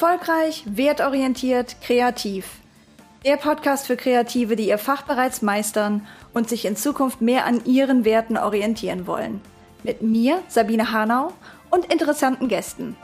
Erfolgreich, 0.00 0.62
wertorientiert, 0.64 1.80
kreativ. 1.82 2.44
Der 3.24 3.36
Podcast 3.36 3.88
für 3.88 3.96
Kreative, 3.96 4.54
die 4.54 4.68
ihr 4.68 4.78
Fach 4.78 5.02
bereits 5.02 5.42
meistern 5.42 6.06
und 6.32 6.48
sich 6.48 6.66
in 6.66 6.76
Zukunft 6.76 7.20
mehr 7.20 7.46
an 7.46 7.64
ihren 7.64 8.04
Werten 8.04 8.36
orientieren 8.36 9.08
wollen. 9.08 9.40
Mit 9.82 10.00
mir, 10.00 10.40
Sabine 10.46 10.92
Hanau, 10.92 11.32
und 11.70 11.92
interessanten 11.92 12.46
Gästen. 12.46 12.96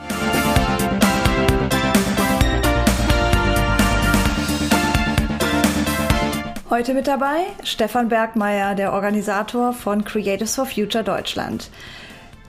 Heute 6.70 6.94
mit 6.94 7.08
dabei 7.08 7.46
Stefan 7.64 8.08
Bergmeier, 8.08 8.76
der 8.76 8.92
Organisator 8.92 9.72
von 9.72 10.04
Creatives 10.04 10.54
for 10.54 10.66
Future 10.66 11.02
Deutschland. 11.02 11.70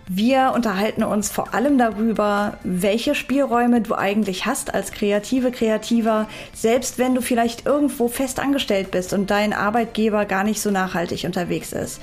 Wir 0.07 0.51
unterhalten 0.53 1.03
uns 1.03 1.31
vor 1.31 1.55
allem 1.55 1.79
darüber, 1.79 2.57
welche 2.63 3.15
Spielräume 3.15 3.81
du 3.81 3.95
eigentlich 3.95 4.45
hast 4.45 4.71
als 4.73 4.91
kreative 4.91 5.49
Kreativer, 5.49 6.27
selbst 6.53 6.99
wenn 6.99 7.15
du 7.15 7.21
vielleicht 7.21 7.65
irgendwo 7.65 8.07
fest 8.07 8.39
angestellt 8.39 8.91
bist 8.91 9.13
und 9.13 9.31
dein 9.31 9.51
Arbeitgeber 9.51 10.25
gar 10.25 10.43
nicht 10.43 10.61
so 10.61 10.69
nachhaltig 10.69 11.23
unterwegs 11.23 11.73
ist. 11.73 12.01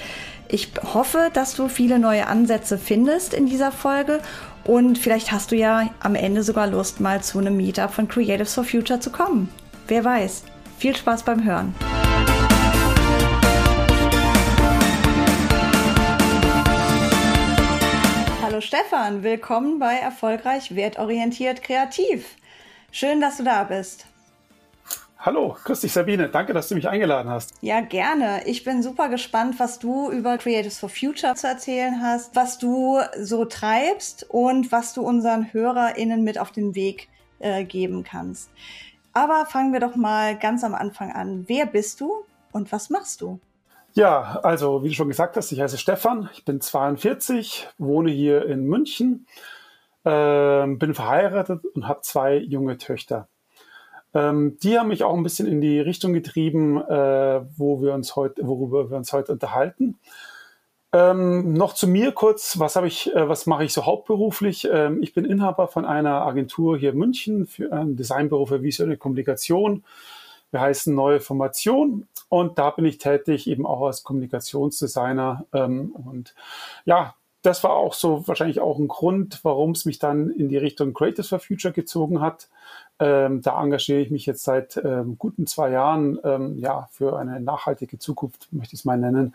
Ich 0.48 0.72
hoffe, 0.82 1.30
dass 1.32 1.54
du 1.54 1.68
viele 1.68 2.00
neue 2.00 2.26
Ansätze 2.26 2.76
findest 2.76 3.34
in 3.34 3.46
dieser 3.46 3.70
Folge 3.70 4.20
und 4.64 4.98
vielleicht 4.98 5.30
hast 5.30 5.52
du 5.52 5.56
ja 5.56 5.88
am 6.00 6.16
Ende 6.16 6.42
sogar 6.42 6.66
Lust, 6.66 7.00
mal 7.00 7.22
zu 7.22 7.38
einem 7.38 7.56
Meetup 7.56 7.92
von 7.92 8.08
Creatives 8.08 8.54
for 8.54 8.64
Future 8.64 8.98
zu 8.98 9.10
kommen. 9.10 9.48
Wer 9.86 10.04
weiß. 10.04 10.42
Viel 10.76 10.96
Spaß 10.96 11.22
beim 11.22 11.44
Hören. 11.44 11.72
Stefan, 18.62 19.24
willkommen 19.24 19.80
bei 19.80 19.96
Erfolgreich 19.96 20.76
Wertorientiert 20.76 21.64
Kreativ. 21.64 22.36
Schön, 22.92 23.20
dass 23.20 23.38
du 23.38 23.42
da 23.42 23.64
bist. 23.64 24.06
Hallo, 25.18 25.56
grüß 25.64 25.80
dich 25.80 25.92
Sabine, 25.92 26.28
danke, 26.28 26.52
dass 26.52 26.68
du 26.68 26.76
mich 26.76 26.88
eingeladen 26.88 27.28
hast. 27.28 27.54
Ja, 27.60 27.80
gerne. 27.80 28.46
Ich 28.46 28.62
bin 28.62 28.84
super 28.84 29.08
gespannt, 29.08 29.58
was 29.58 29.80
du 29.80 30.12
über 30.12 30.38
Creatives 30.38 30.78
for 30.78 30.88
Future 30.88 31.34
zu 31.34 31.48
erzählen 31.48 32.00
hast, 32.00 32.36
was 32.36 32.58
du 32.58 33.00
so 33.18 33.44
treibst 33.46 34.30
und 34.30 34.70
was 34.70 34.94
du 34.94 35.02
unseren 35.02 35.52
HörerInnen 35.52 36.22
mit 36.22 36.38
auf 36.38 36.52
den 36.52 36.76
Weg 36.76 37.08
äh, 37.40 37.64
geben 37.64 38.04
kannst. 38.04 38.48
Aber 39.12 39.44
fangen 39.46 39.72
wir 39.72 39.80
doch 39.80 39.96
mal 39.96 40.38
ganz 40.38 40.62
am 40.62 40.76
Anfang 40.76 41.10
an. 41.10 41.44
Wer 41.48 41.66
bist 41.66 42.00
du 42.00 42.24
und 42.52 42.70
was 42.70 42.90
machst 42.90 43.22
du? 43.22 43.40
Ja, 43.94 44.40
also 44.42 44.82
wie 44.82 44.88
du 44.88 44.94
schon 44.94 45.08
gesagt 45.08 45.36
hast, 45.36 45.52
ich 45.52 45.60
heiße 45.60 45.76
Stefan, 45.76 46.30
ich 46.32 46.46
bin 46.46 46.62
42, 46.62 47.68
wohne 47.76 48.10
hier 48.10 48.46
in 48.46 48.64
München, 48.64 49.26
äh, 50.04 50.66
bin 50.66 50.94
verheiratet 50.94 51.64
und 51.74 51.86
habe 51.88 52.00
zwei 52.00 52.36
junge 52.38 52.78
Töchter. 52.78 53.28
Ähm, 54.14 54.56
die 54.62 54.78
haben 54.78 54.88
mich 54.88 55.04
auch 55.04 55.14
ein 55.14 55.22
bisschen 55.22 55.46
in 55.46 55.60
die 55.60 55.78
Richtung 55.80 56.14
getrieben, 56.14 56.78
äh, 56.80 57.42
wo 57.56 57.82
wir 57.82 57.92
uns 57.92 58.16
heute, 58.16 58.46
worüber 58.46 58.90
wir 58.90 58.96
uns 58.96 59.12
heute 59.12 59.32
unterhalten. 59.32 59.98
Ähm, 60.94 61.52
noch 61.54 61.74
zu 61.74 61.86
mir 61.88 62.12
kurz, 62.12 62.58
was 62.58 62.76
habe 62.76 62.86
ich, 62.86 63.14
äh, 63.14 63.28
was 63.28 63.46
mache 63.46 63.64
ich 63.64 63.72
so 63.74 63.86
hauptberuflich? 63.86 64.68
Ähm, 64.70 65.02
ich 65.02 65.14
bin 65.14 65.24
Inhaber 65.24 65.68
von 65.68 65.84
einer 65.86 66.22
Agentur 66.26 66.78
hier 66.78 66.90
in 66.90 66.98
München 66.98 67.46
für 67.46 67.72
ein 67.72 67.96
Designbüro 67.96 68.46
für 68.46 68.62
visuelle 68.62 68.96
Kommunikation. 68.98 69.84
Wir 70.52 70.60
heißen 70.60 70.94
Neue 70.94 71.20
Formation 71.20 72.06
und 72.28 72.58
da 72.58 72.70
bin 72.70 72.84
ich 72.84 72.98
tätig 72.98 73.48
eben 73.48 73.66
auch 73.66 73.86
als 73.86 74.04
Kommunikationsdesigner. 74.04 75.44
Ähm, 75.52 75.90
und 75.90 76.34
ja, 76.84 77.14
das 77.42 77.64
war 77.64 77.72
auch 77.72 77.94
so 77.94 78.26
wahrscheinlich 78.28 78.60
auch 78.60 78.78
ein 78.78 78.86
Grund, 78.86 79.40
warum 79.42 79.72
es 79.72 79.84
mich 79.84 79.98
dann 79.98 80.30
in 80.30 80.48
die 80.48 80.56
Richtung 80.56 80.94
Creators 80.94 81.28
for 81.28 81.40
Future 81.40 81.74
gezogen 81.74 82.20
hat. 82.20 82.48
Ähm, 83.00 83.42
da 83.42 83.60
engagiere 83.60 83.98
ich 83.98 84.10
mich 84.10 84.26
jetzt 84.26 84.44
seit 84.44 84.76
ähm, 84.76 85.16
guten 85.18 85.46
zwei 85.46 85.70
Jahren 85.70 86.20
ähm, 86.22 86.58
ja, 86.58 86.88
für 86.92 87.18
eine 87.18 87.40
nachhaltige 87.40 87.98
Zukunft, 87.98 88.48
möchte 88.52 88.74
ich 88.74 88.80
es 88.80 88.84
mal 88.84 88.96
nennen. 88.96 89.34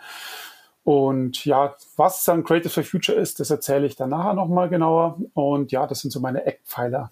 Und 0.86 1.44
ja, 1.44 1.76
was 1.98 2.24
dann 2.24 2.46
Creative 2.46 2.70
for 2.70 2.84
Future 2.84 3.18
ist, 3.18 3.42
das 3.42 3.50
erzähle 3.50 3.88
ich 3.88 3.98
dann 3.98 4.12
nachher 4.12 4.34
nochmal 4.34 4.70
genauer. 4.70 5.18
Und 5.34 5.74
ja, 5.74 5.86
das 5.86 6.00
sind 6.00 6.12
so 6.12 6.22
meine 6.22 6.46
Eckpfeiler. 6.46 7.12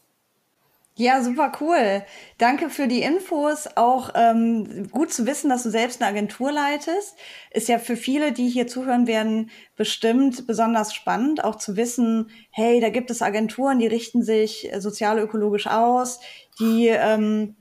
Ja, 0.98 1.22
super 1.22 1.52
cool. 1.60 2.06
Danke 2.38 2.70
für 2.70 2.88
die 2.88 3.02
Infos. 3.02 3.68
Auch 3.76 4.12
ähm, 4.16 4.88
gut 4.92 5.12
zu 5.12 5.26
wissen, 5.28 5.50
dass 5.50 5.64
du 5.64 5.70
selbst 5.70 6.02
eine 6.02 6.10
Agentur 6.10 6.54
leitest. 6.54 7.18
Ist 7.52 7.68
ja 7.68 7.80
für 7.80 7.98
viele, 7.98 8.32
die 8.32 8.48
hier 8.48 8.66
zuhören 8.68 9.06
werden, 9.06 9.52
bestimmt 9.76 10.48
besonders 10.48 10.94
spannend, 10.94 11.44
auch 11.44 11.58
zu 11.58 11.76
wissen, 11.76 12.30
hey, 12.50 12.80
da 12.80 12.90
gibt 12.90 13.12
es 13.12 13.22
Agenturen, 13.22 13.80
die 13.80 13.88
richten 13.88 14.24
sich 14.24 14.72
sozial-ökologisch 14.78 15.68
aus, 15.68 16.22
die 16.62 16.88
ähm, 16.88 17.58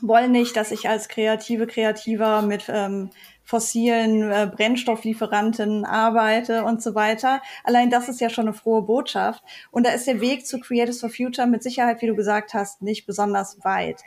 wollen 0.00 0.32
nicht, 0.32 0.56
dass 0.56 0.70
ich 0.70 0.88
als 0.88 1.08
kreative 1.08 1.66
Kreativer 1.66 2.40
mit 2.40 2.64
ähm, 2.68 3.10
fossilen 3.48 4.30
äh, 4.30 4.46
Brennstofflieferanten 4.54 5.86
arbeite 5.86 6.64
und 6.64 6.82
so 6.82 6.94
weiter. 6.94 7.40
Allein 7.64 7.88
das 7.88 8.10
ist 8.10 8.20
ja 8.20 8.28
schon 8.28 8.46
eine 8.46 8.52
frohe 8.52 8.82
Botschaft. 8.82 9.42
Und 9.70 9.86
da 9.86 9.90
ist 9.92 10.06
der 10.06 10.20
Weg 10.20 10.46
zu 10.46 10.60
Creatives 10.60 11.00
for 11.00 11.08
Future 11.08 11.46
mit 11.46 11.62
Sicherheit, 11.62 12.02
wie 12.02 12.08
du 12.08 12.14
gesagt 12.14 12.52
hast, 12.52 12.82
nicht 12.82 13.06
besonders 13.06 13.64
weit. 13.64 14.02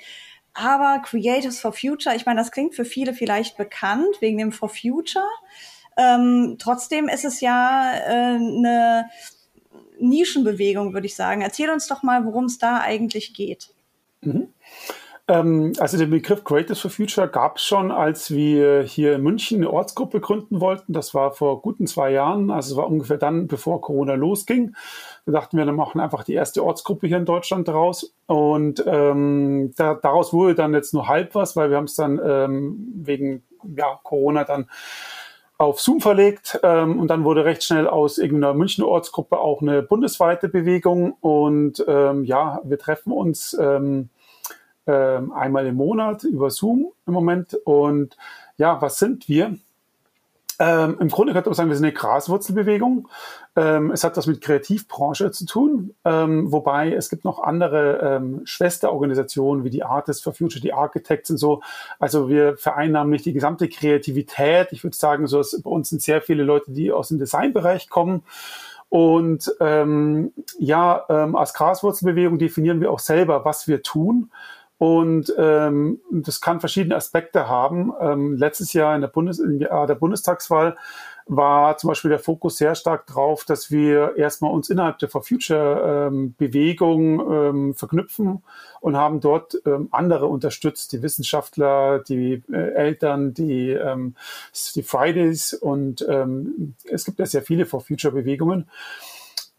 Aber 0.53 1.02
Creatives 1.03 1.59
for 1.59 1.74
Future, 1.74 2.16
ich 2.16 2.28
meine, 2.28 2.40
das 2.40 2.52
klingt 2.52 2.75
für 2.75 2.85
viele 2.85 3.16
vielleicht 3.16 3.57
bekannt 3.57 4.16
wegen 4.19 4.38
dem 4.38 4.52
For 4.52 4.69
Future. 4.69 5.25
Ähm, 5.97 6.58
trotzdem 6.59 7.08
ist 7.08 7.25
es 7.25 7.41
ja 7.41 7.94
äh, 7.96 8.35
eine 8.35 9.09
Nischenbewegung, 10.00 10.94
würde 10.94 11.08
ich 11.08 11.16
sagen. 11.16 11.41
Erzähl 11.41 11.72
uns 11.72 11.88
doch 11.88 12.03
mal, 12.03 12.25
worum 12.28 12.46
es 12.46 12.59
da 12.59 12.79
eigentlich 12.79 13.34
geht. 13.34 13.73
Mhm. 14.22 14.50
Ähm, 15.31 15.71
also 15.79 15.97
den 15.97 16.09
Begriff 16.09 16.43
Creators 16.43 16.79
for 16.81 16.91
Future 16.91 17.29
gab 17.29 17.55
es 17.55 17.63
schon, 17.63 17.89
als 17.89 18.31
wir 18.31 18.81
hier 18.83 19.15
in 19.15 19.21
München 19.21 19.59
eine 19.59 19.71
Ortsgruppe 19.71 20.19
gründen 20.19 20.59
wollten. 20.59 20.91
Das 20.91 21.13
war 21.13 21.31
vor 21.31 21.61
guten 21.61 21.87
zwei 21.87 22.11
Jahren, 22.11 22.51
also 22.51 22.73
es 22.73 22.77
war 22.77 22.87
ungefähr 22.87 23.17
dann, 23.17 23.47
bevor 23.47 23.79
Corona 23.79 24.15
losging. 24.15 24.75
Da 25.25 25.31
dachten 25.31 25.57
wir, 25.57 25.65
dann 25.65 25.75
machen 25.75 26.01
einfach 26.01 26.25
die 26.25 26.33
erste 26.33 26.65
Ortsgruppe 26.65 27.07
hier 27.07 27.17
in 27.17 27.25
Deutschland 27.25 27.65
draus. 27.65 28.13
Und 28.25 28.83
ähm, 28.85 29.71
da, 29.77 29.93
daraus 29.93 30.33
wurde 30.33 30.55
dann 30.55 30.73
jetzt 30.73 30.93
nur 30.93 31.07
halb 31.07 31.33
was, 31.33 31.55
weil 31.55 31.69
wir 31.69 31.77
haben 31.77 31.85
es 31.85 31.95
dann 31.95 32.19
ähm, 32.21 32.91
wegen 32.93 33.43
ja, 33.77 33.99
Corona 34.03 34.43
dann 34.43 34.67
auf 35.57 35.79
Zoom 35.79 36.01
verlegt 36.01 36.59
ähm, 36.63 36.99
und 36.99 37.07
dann 37.07 37.23
wurde 37.23 37.45
recht 37.45 37.63
schnell 37.63 37.87
aus 37.87 38.17
irgendeiner 38.17 38.55
Münchner 38.55 38.87
Ortsgruppe 38.87 39.37
auch 39.37 39.61
eine 39.61 39.83
bundesweite 39.83 40.49
Bewegung 40.49 41.13
und 41.21 41.85
ähm, 41.87 42.23
ja, 42.23 42.59
wir 42.63 42.79
treffen 42.79 43.13
uns 43.13 43.55
ähm, 43.61 44.09
einmal 44.85 45.67
im 45.67 45.75
Monat 45.75 46.23
über 46.23 46.49
Zoom 46.49 46.91
im 47.05 47.13
Moment. 47.13 47.53
Und 47.65 48.17
ja, 48.57 48.81
was 48.81 48.97
sind 48.99 49.29
wir? 49.29 49.55
Ähm, 50.61 50.97
Im 50.99 51.09
Grunde 51.09 51.33
könnte 51.33 51.49
man 51.49 51.55
sagen, 51.55 51.69
wir 51.69 51.75
sind 51.75 51.85
eine 51.85 51.93
Graswurzelbewegung. 51.93 53.07
Ähm, 53.55 53.89
es 53.89 54.03
hat 54.03 54.15
was 54.15 54.27
mit 54.27 54.41
Kreativbranche 54.41 55.31
zu 55.31 55.47
tun, 55.47 55.95
ähm, 56.05 56.51
wobei 56.51 56.93
es 56.93 57.09
gibt 57.09 57.25
noch 57.25 57.41
andere 57.41 57.97
ähm, 57.97 58.41
Schwesterorganisationen 58.43 59.63
wie 59.63 59.71
die 59.71 59.83
Artists 59.83 60.21
for 60.21 60.35
Future, 60.35 60.61
die 60.61 60.71
Architects 60.71 61.31
und 61.31 61.37
so. 61.37 61.63
Also 61.97 62.29
wir 62.29 62.57
vereinnahmen 62.57 63.09
nicht 63.09 63.25
die 63.25 63.33
gesamte 63.33 63.69
Kreativität. 63.69 64.67
Ich 64.71 64.83
würde 64.83 64.95
sagen, 64.95 65.25
so 65.25 65.41
bei 65.63 65.69
uns 65.71 65.89
sind 65.89 66.03
sehr 66.03 66.21
viele 66.21 66.43
Leute, 66.43 66.71
die 66.71 66.91
aus 66.91 67.07
dem 67.07 67.17
Designbereich 67.17 67.89
kommen. 67.89 68.21
Und 68.89 69.51
ähm, 69.61 70.31
ja, 70.59 71.05
ähm, 71.09 71.35
als 71.35 71.55
Graswurzelbewegung 71.55 72.37
definieren 72.37 72.81
wir 72.81 72.91
auch 72.91 72.99
selber, 72.99 73.45
was 73.45 73.67
wir 73.67 73.81
tun. 73.81 74.29
Und 74.81 75.31
ähm, 75.37 75.99
das 76.09 76.41
kann 76.41 76.59
verschiedene 76.59 76.95
Aspekte 76.95 77.47
haben. 77.47 77.93
Ähm, 78.01 78.35
letztes 78.35 78.73
Jahr 78.73 78.95
in 78.95 79.01
der, 79.01 79.09
Bundes 79.09 79.39
Jahr 79.59 79.85
der 79.85 79.93
Bundestagswahl 79.93 80.75
war 81.27 81.77
zum 81.77 81.89
Beispiel 81.89 82.09
der 82.09 82.17
Fokus 82.17 82.57
sehr 82.57 82.73
stark 82.73 83.05
drauf, 83.05 83.45
dass 83.45 83.69
wir 83.69 84.16
erstmal 84.17 84.51
uns 84.51 84.72
innerhalb 84.72 84.97
der 84.97 85.07
For 85.07 85.22
Future 85.22 86.09
ähm, 86.11 86.33
ähm, 86.39 87.75
verknüpfen 87.75 88.41
und 88.79 88.97
haben 88.97 89.19
dort 89.19 89.55
ähm, 89.67 89.89
andere 89.91 90.25
unterstützt, 90.25 90.93
die 90.93 91.03
Wissenschaftler, 91.03 91.99
die 91.99 92.41
äh, 92.51 92.72
Eltern, 92.73 93.35
die, 93.35 93.69
ähm, 93.69 94.16
die 94.73 94.81
Fridays 94.81 95.53
und 95.53 96.03
ähm, 96.09 96.73
es 96.89 97.05
gibt 97.05 97.19
ja 97.19 97.27
sehr 97.27 97.43
viele 97.43 97.67
For 97.67 97.81
Future 97.81 98.16
Bewegungen. 98.16 98.67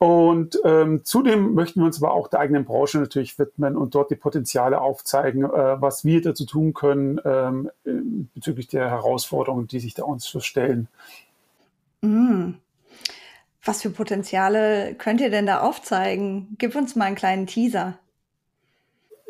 Und 0.03 0.59
ähm, 0.65 1.05
zudem 1.05 1.55
möchten 1.55 1.79
wir 1.79 1.87
uns 1.87 2.03
aber 2.03 2.13
auch 2.13 2.27
der 2.27 2.41
eigenen 2.41 2.65
Branche 2.65 2.99
natürlich 2.99 3.39
widmen 3.39 3.77
und 3.77 3.95
dort 3.95 4.11
die 4.11 4.17
Potenziale 4.17 4.81
aufzeigen, 4.81 5.45
äh, 5.45 5.81
was 5.81 6.05
wir 6.05 6.21
dazu 6.21 6.45
tun 6.45 6.75
können 6.75 7.21
ähm, 7.25 7.71
bezüglich 8.35 8.67
der 8.67 8.91
Herausforderungen, 8.91 9.69
die 9.69 9.79
sich 9.79 9.95
da 9.95 10.03
uns 10.03 10.25
so 10.25 10.41
stellen. 10.41 10.89
Mm. 12.01 12.55
Was 13.63 13.83
für 13.83 13.91
Potenziale 13.91 14.97
könnt 14.97 15.21
ihr 15.21 15.31
denn 15.31 15.47
da 15.47 15.61
aufzeigen? 15.61 16.57
Gib 16.59 16.75
uns 16.75 16.97
mal 16.97 17.05
einen 17.05 17.15
kleinen 17.15 17.47
Teaser. 17.47 17.97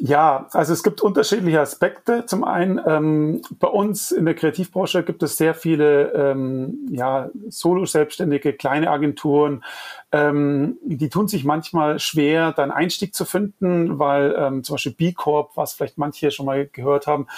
Ja, 0.04 0.48
also 0.50 0.72
es 0.72 0.82
gibt 0.82 1.00
unterschiedliche 1.00 1.60
Aspekte. 1.60 2.26
Zum 2.26 2.42
einen 2.42 2.80
ähm, 2.84 3.42
bei 3.60 3.68
uns 3.68 4.10
in 4.10 4.24
der 4.24 4.34
Kreativbranche 4.34 5.04
gibt 5.04 5.22
es 5.22 5.36
sehr 5.36 5.54
viele 5.54 6.10
ähm, 6.10 6.88
ja, 6.90 7.30
Solo-Selbstständige, 7.48 8.52
kleine 8.54 8.90
Agenturen, 8.90 9.62
ähm, 10.10 10.76
die 10.82 11.08
tun 11.08 11.28
sich 11.28 11.44
manchmal 11.44 12.00
schwer, 12.00 12.50
dann 12.50 12.72
Einstieg 12.72 13.14
zu 13.14 13.24
finden, 13.24 14.00
weil 14.00 14.34
ähm, 14.36 14.64
zum 14.64 14.74
Beispiel 14.74 14.92
B 14.92 15.12
Corp, 15.12 15.52
was 15.54 15.74
vielleicht 15.74 15.98
manche 15.98 16.32
schon 16.32 16.46
mal 16.46 16.66
gehört 16.66 17.06
haben, 17.06 17.28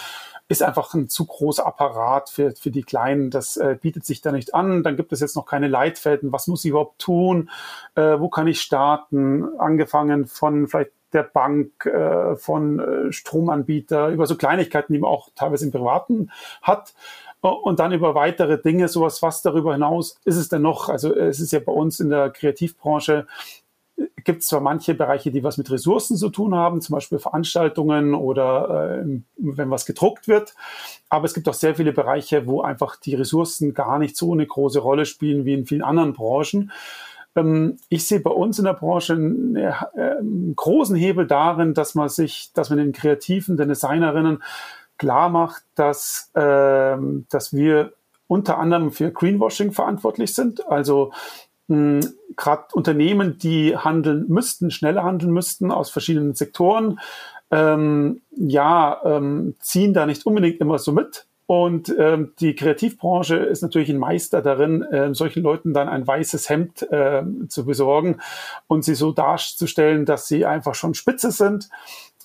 ist 0.49 0.63
einfach 0.63 0.95
ein 0.95 1.11
zu 1.11 1.27
großer 1.27 1.67
Apparat 1.67 2.31
für, 2.31 2.55
für 2.57 2.71
die 2.71 2.83
Kleinen. 2.83 3.29
Das 3.29 3.59
äh, 3.59 3.77
bietet 3.79 4.07
sich 4.07 4.23
da 4.23 4.33
nicht 4.33 4.55
an. 4.55 4.83
Dann 4.83 4.97
gibt 4.97 5.13
es 5.13 5.21
jetzt 5.21 5.37
noch 5.37 5.45
keine 5.45 5.69
Leitfäden. 5.69 6.33
Was 6.33 6.47
muss 6.47 6.65
ich 6.65 6.71
überhaupt 6.71 6.99
tun? 6.99 7.51
Äh, 7.95 8.19
wo 8.21 8.31
kann 8.31 8.47
ich 8.47 8.63
starten? 8.63 9.59
Angefangen 9.59 10.27
von 10.27 10.67
vielleicht 10.67 10.93
der 11.15 11.23
Bank, 11.23 11.87
äh, 11.87 12.37
von 12.37 12.81
äh, 12.81 13.13
Stromanbieter, 13.13 14.09
über 14.09 14.27
so 14.27 14.37
Kleinigkeiten, 14.37 14.93
die 14.93 14.99
man 14.99 15.11
auch 15.11 15.31
teilweise 15.35 15.65
im 15.65 15.73
Privaten 15.73 16.31
hat. 16.63 16.95
Und 17.41 17.79
dann 17.79 17.93
über 17.93 18.15
weitere 18.15 18.59
Dinge, 18.59 18.89
sowas, 18.89 19.21
was 19.21 19.43
darüber 19.43 19.75
hinaus 19.75 20.19
ist 20.25 20.37
es 20.37 20.49
denn 20.49 20.63
noch? 20.63 20.89
Also 20.89 21.15
es 21.15 21.41
ist 21.41 21.53
ja 21.53 21.61
bei 21.61 21.73
uns 21.73 22.01
in 22.01 22.09
der 22.09 22.31
Kreativbranche 22.31 23.27
gibt 24.25 24.43
es 24.43 24.49
zwar 24.49 24.61
manche 24.61 24.95
Bereiche, 24.95 25.31
die 25.31 25.45
was 25.45 25.59
mit 25.59 25.71
Ressourcen 25.71 26.17
zu 26.17 26.31
tun 26.31 26.55
haben, 26.55 26.81
zum 26.81 26.95
Beispiel 26.95 27.19
Veranstaltungen 27.19 28.15
oder 28.15 29.03
äh, 29.03 29.21
wenn 29.37 29.71
was 29.71 29.87
gedruckt 29.87 30.27
wird, 30.27 30.55
aber 31.09 31.27
es 31.27 31.35
gibt 31.35 31.49
auch 31.49 31.55
sehr 31.55 31.75
viele 31.75 31.93
Bereiche, 31.93 32.47
wo 32.47 32.63
einfach 32.63 32.97
die 32.97 33.15
Ressourcen 33.15 33.75
gar 33.75 33.99
nicht 33.99 34.17
so 34.17 34.33
eine 34.33 34.47
große 34.47 34.81
Rolle 34.81 35.07
spielen 35.07 35.45
wie 35.45 35.55
in 35.55 35.67
vielen 35.67 35.83
anderen 35.83 36.15
Branchen. 36.15 36.73
Ähm, 37.37 37.79
ich 37.89 38.07
sehe 38.07 38.21
bei 38.21 38.31
uns 38.31 38.59
in 38.59 38.65
der 38.65 38.75
Branche 38.75 39.15
einen, 39.15 39.57
äh, 39.57 39.73
einen 39.97 40.55
großen 40.57 40.97
Hebel 40.97 41.27
darin, 41.27 41.75
dass 41.75 41.95
man 41.95 42.09
sich, 42.09 42.51
dass 42.55 42.71
man 42.71 42.79
den 42.79 42.93
Kreativen, 42.93 43.57
den 43.57 43.69
Designerinnen 43.69 44.43
klar 44.99 45.29
macht, 45.29 45.63
dass, 45.75 46.31
äh, 46.35 46.97
dass 47.31 47.53
wir 47.53 47.93
unter 48.27 48.59
anderem 48.59 48.91
für 48.91 49.11
Greenwashing 49.11 49.73
verantwortlich 49.73 50.35
sind. 50.35 50.67
Also 50.69 51.13
gerade 51.67 52.65
Unternehmen, 52.75 53.39
die 53.39 53.75
handeln 53.75 54.27
müssten, 54.29 54.71
schneller 54.71 55.03
handeln 55.03 55.33
müssten 55.33 55.73
aus 55.73 55.89
verschiedenen 55.89 56.35
Sektoren, 56.35 57.01
ähm, 57.51 58.21
ja, 58.37 59.01
ähm, 59.05 59.55
ziehen 59.61 59.95
da 59.95 60.07
nicht 60.07 60.27
unbedingt 60.27 60.61
immer 60.61 60.79
so 60.79 60.93
mit. 60.93 61.27
Und 61.47 61.95
ähm, 61.99 62.33
die 62.41 62.55
Kreativbranche 62.55 63.37
ist 63.37 63.63
natürlich 63.63 63.91
ein 63.91 63.99
Meister 63.99 64.41
darin, 64.41 64.83
äh, 64.83 65.15
solchen 65.15 65.43
Leuten 65.43 65.75
dann 65.75 65.89
ein 65.89 66.07
weißes 66.07 66.49
Hemd 66.49 66.91
äh, 66.91 67.23
zu 67.49 67.67
besorgen 67.67 68.21
und 68.67 68.85
sie 68.85 68.95
so 68.95 69.13
darzustellen, 69.13 70.07
dass 70.07 70.27
sie 70.27 70.47
einfach 70.47 70.75
schon 70.75 70.95
spitze 70.95 71.31
sind. 71.31 71.69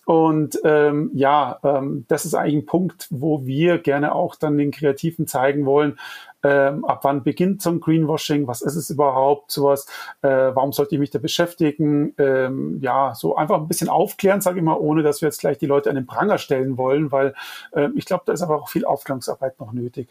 Und 0.09 0.59
ähm, 0.63 1.11
ja, 1.13 1.59
ähm, 1.63 2.06
das 2.07 2.25
ist 2.25 2.33
eigentlich 2.33 2.56
ein 2.56 2.65
Punkt, 2.65 3.06
wo 3.11 3.45
wir 3.45 3.77
gerne 3.77 4.15
auch 4.15 4.33
dann 4.33 4.57
den 4.57 4.71
Kreativen 4.71 5.27
zeigen 5.27 5.67
wollen, 5.67 6.00
ähm, 6.41 6.83
ab 6.83 7.01
wann 7.03 7.21
beginnt 7.21 7.61
so 7.61 7.69
ein 7.69 7.79
Greenwashing, 7.79 8.47
was 8.47 8.63
ist 8.63 8.75
es 8.75 8.89
überhaupt, 8.89 9.51
sowas, 9.51 9.85
äh, 10.23 10.27
warum 10.27 10.73
sollte 10.73 10.95
ich 10.95 11.00
mich 11.00 11.11
da 11.11 11.19
beschäftigen, 11.19 12.15
ähm, 12.17 12.79
ja, 12.81 13.13
so 13.13 13.35
einfach 13.35 13.57
ein 13.57 13.67
bisschen 13.67 13.88
aufklären, 13.88 14.41
sage 14.41 14.57
ich 14.57 14.65
mal, 14.65 14.77
ohne 14.79 15.03
dass 15.03 15.21
wir 15.21 15.27
jetzt 15.27 15.41
gleich 15.41 15.59
die 15.59 15.67
Leute 15.67 15.91
an 15.91 15.95
den 15.95 16.07
Pranger 16.07 16.39
stellen 16.39 16.79
wollen, 16.79 17.11
weil 17.11 17.35
äh, 17.73 17.89
ich 17.95 18.06
glaube, 18.06 18.23
da 18.25 18.33
ist 18.33 18.41
aber 18.41 18.56
auch 18.56 18.69
viel 18.69 18.85
Aufklärungsarbeit 18.85 19.59
noch 19.59 19.73
nötig. 19.73 20.07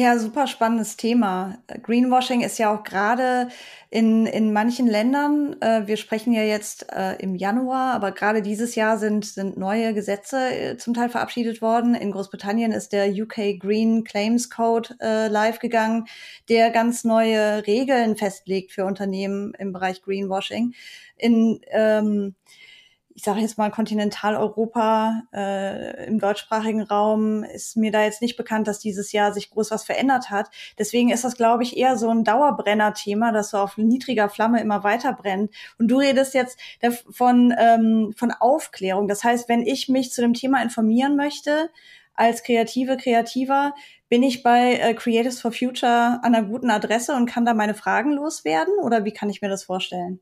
Ja, 0.00 0.16
super 0.16 0.46
spannendes 0.46 0.96
Thema. 0.96 1.58
Greenwashing 1.82 2.42
ist 2.42 2.56
ja 2.58 2.72
auch 2.72 2.84
gerade 2.84 3.48
in, 3.90 4.26
in 4.26 4.52
manchen 4.52 4.86
Ländern, 4.86 5.60
äh, 5.60 5.88
wir 5.88 5.96
sprechen 5.96 6.32
ja 6.32 6.44
jetzt 6.44 6.92
äh, 6.92 7.16
im 7.16 7.34
Januar, 7.34 7.94
aber 7.94 8.12
gerade 8.12 8.40
dieses 8.40 8.76
Jahr 8.76 8.96
sind, 8.98 9.24
sind 9.24 9.56
neue 9.56 9.94
Gesetze 9.94 10.36
äh, 10.54 10.76
zum 10.76 10.94
Teil 10.94 11.08
verabschiedet 11.08 11.60
worden. 11.62 11.96
In 11.96 12.12
Großbritannien 12.12 12.70
ist 12.70 12.92
der 12.92 13.10
UK 13.10 13.58
Green 13.58 14.04
Claims 14.04 14.50
Code 14.50 14.94
äh, 15.00 15.26
live 15.26 15.58
gegangen, 15.58 16.04
der 16.48 16.70
ganz 16.70 17.02
neue 17.02 17.66
Regeln 17.66 18.16
festlegt 18.16 18.70
für 18.70 18.84
Unternehmen 18.84 19.52
im 19.58 19.72
Bereich 19.72 20.02
Greenwashing. 20.02 20.74
In 21.16 21.58
ähm, 21.72 22.36
ich 23.18 23.24
sage 23.24 23.40
jetzt 23.40 23.58
mal 23.58 23.72
Kontinentaleuropa, 23.72 25.24
äh, 25.34 26.06
im 26.06 26.20
deutschsprachigen 26.20 26.82
Raum 26.82 27.42
ist 27.42 27.76
mir 27.76 27.90
da 27.90 28.04
jetzt 28.04 28.22
nicht 28.22 28.36
bekannt, 28.36 28.68
dass 28.68 28.78
dieses 28.78 29.10
Jahr 29.10 29.32
sich 29.32 29.50
groß 29.50 29.72
was 29.72 29.82
verändert 29.82 30.30
hat. 30.30 30.50
Deswegen 30.78 31.10
ist 31.10 31.24
das, 31.24 31.36
glaube 31.36 31.64
ich, 31.64 31.76
eher 31.76 31.98
so 31.98 32.10
ein 32.10 32.22
Dauerbrenner-Thema, 32.22 33.32
das 33.32 33.50
so 33.50 33.58
auf 33.58 33.76
niedriger 33.76 34.28
Flamme 34.28 34.60
immer 34.60 34.84
weiter 34.84 35.12
brennt. 35.14 35.52
Und 35.80 35.88
du 35.88 35.98
redest 35.98 36.32
jetzt 36.32 36.60
von, 37.10 37.52
ähm, 37.58 38.14
von 38.16 38.30
Aufklärung. 38.30 39.08
Das 39.08 39.24
heißt, 39.24 39.48
wenn 39.48 39.62
ich 39.62 39.88
mich 39.88 40.12
zu 40.12 40.20
dem 40.20 40.34
Thema 40.34 40.62
informieren 40.62 41.16
möchte, 41.16 41.70
als 42.14 42.44
Kreative, 42.44 42.96
Kreativer, 42.98 43.74
bin 44.08 44.22
ich 44.22 44.44
bei 44.44 44.74
äh, 44.74 44.94
Creatives 44.94 45.40
for 45.40 45.50
Future 45.50 46.20
an 46.22 46.36
einer 46.36 46.44
guten 46.44 46.70
Adresse 46.70 47.16
und 47.16 47.26
kann 47.26 47.44
da 47.44 47.52
meine 47.52 47.74
Fragen 47.74 48.12
loswerden? 48.12 48.74
Oder 48.80 49.04
wie 49.04 49.12
kann 49.12 49.28
ich 49.28 49.42
mir 49.42 49.48
das 49.48 49.64
vorstellen? 49.64 50.20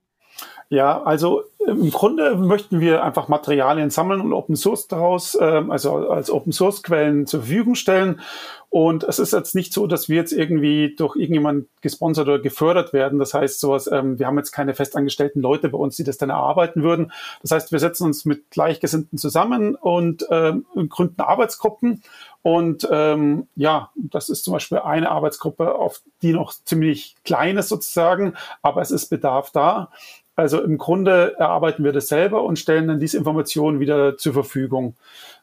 Ja, 0.68 1.02
also 1.02 1.44
im 1.64 1.90
Grunde 1.90 2.36
möchten 2.36 2.80
wir 2.80 3.04
einfach 3.04 3.28
Materialien 3.28 3.90
sammeln 3.90 4.20
und 4.20 4.32
Open 4.32 4.56
Source 4.56 4.88
daraus, 4.88 5.34
äh, 5.34 5.62
also 5.68 6.08
als 6.08 6.30
Open 6.30 6.52
Source 6.52 6.82
Quellen 6.82 7.26
zur 7.26 7.40
Verfügung 7.40 7.74
stellen. 7.76 8.20
Und 8.68 9.04
es 9.04 9.18
ist 9.18 9.32
jetzt 9.32 9.54
nicht 9.54 9.72
so, 9.72 9.86
dass 9.86 10.08
wir 10.08 10.16
jetzt 10.16 10.32
irgendwie 10.32 10.94
durch 10.96 11.16
irgendjemand 11.16 11.66
gesponsert 11.82 12.26
oder 12.26 12.40
gefördert 12.40 12.92
werden. 12.92 13.18
Das 13.18 13.32
heißt, 13.32 13.60
sowas, 13.60 13.88
ähm, 13.90 14.18
wir 14.18 14.26
haben 14.26 14.36
jetzt 14.38 14.52
keine 14.52 14.74
festangestellten 14.74 15.40
Leute 15.40 15.68
bei 15.68 15.78
uns, 15.78 15.96
die 15.96 16.04
das 16.04 16.18
dann 16.18 16.30
erarbeiten 16.30 16.82
würden. 16.82 17.12
Das 17.42 17.52
heißt, 17.52 17.72
wir 17.72 17.78
setzen 17.78 18.04
uns 18.04 18.24
mit 18.24 18.50
Gleichgesinnten 18.50 19.18
zusammen 19.18 19.76
und 19.76 20.26
ähm, 20.30 20.66
gründen 20.88 21.20
Arbeitsgruppen. 21.20 22.02
Und 22.42 22.86
ähm, 22.90 23.46
ja, 23.54 23.90
das 23.94 24.28
ist 24.28 24.44
zum 24.44 24.52
Beispiel 24.52 24.78
eine 24.78 25.10
Arbeitsgruppe, 25.10 25.74
auf 25.74 26.02
die 26.22 26.32
noch 26.32 26.52
ziemlich 26.52 27.16
klein 27.24 27.56
ist 27.56 27.68
sozusagen, 27.68 28.34
aber 28.62 28.82
es 28.82 28.90
ist 28.90 29.08
Bedarf 29.08 29.50
da. 29.52 29.90
Also 30.36 30.62
im 30.62 30.76
Grunde 30.76 31.34
erarbeiten 31.38 31.82
wir 31.82 31.92
das 31.92 32.08
selber 32.08 32.44
und 32.44 32.58
stellen 32.58 32.88
dann 32.88 33.00
diese 33.00 33.16
Informationen 33.16 33.80
wieder 33.80 34.18
zur 34.18 34.34
Verfügung. 34.34 34.94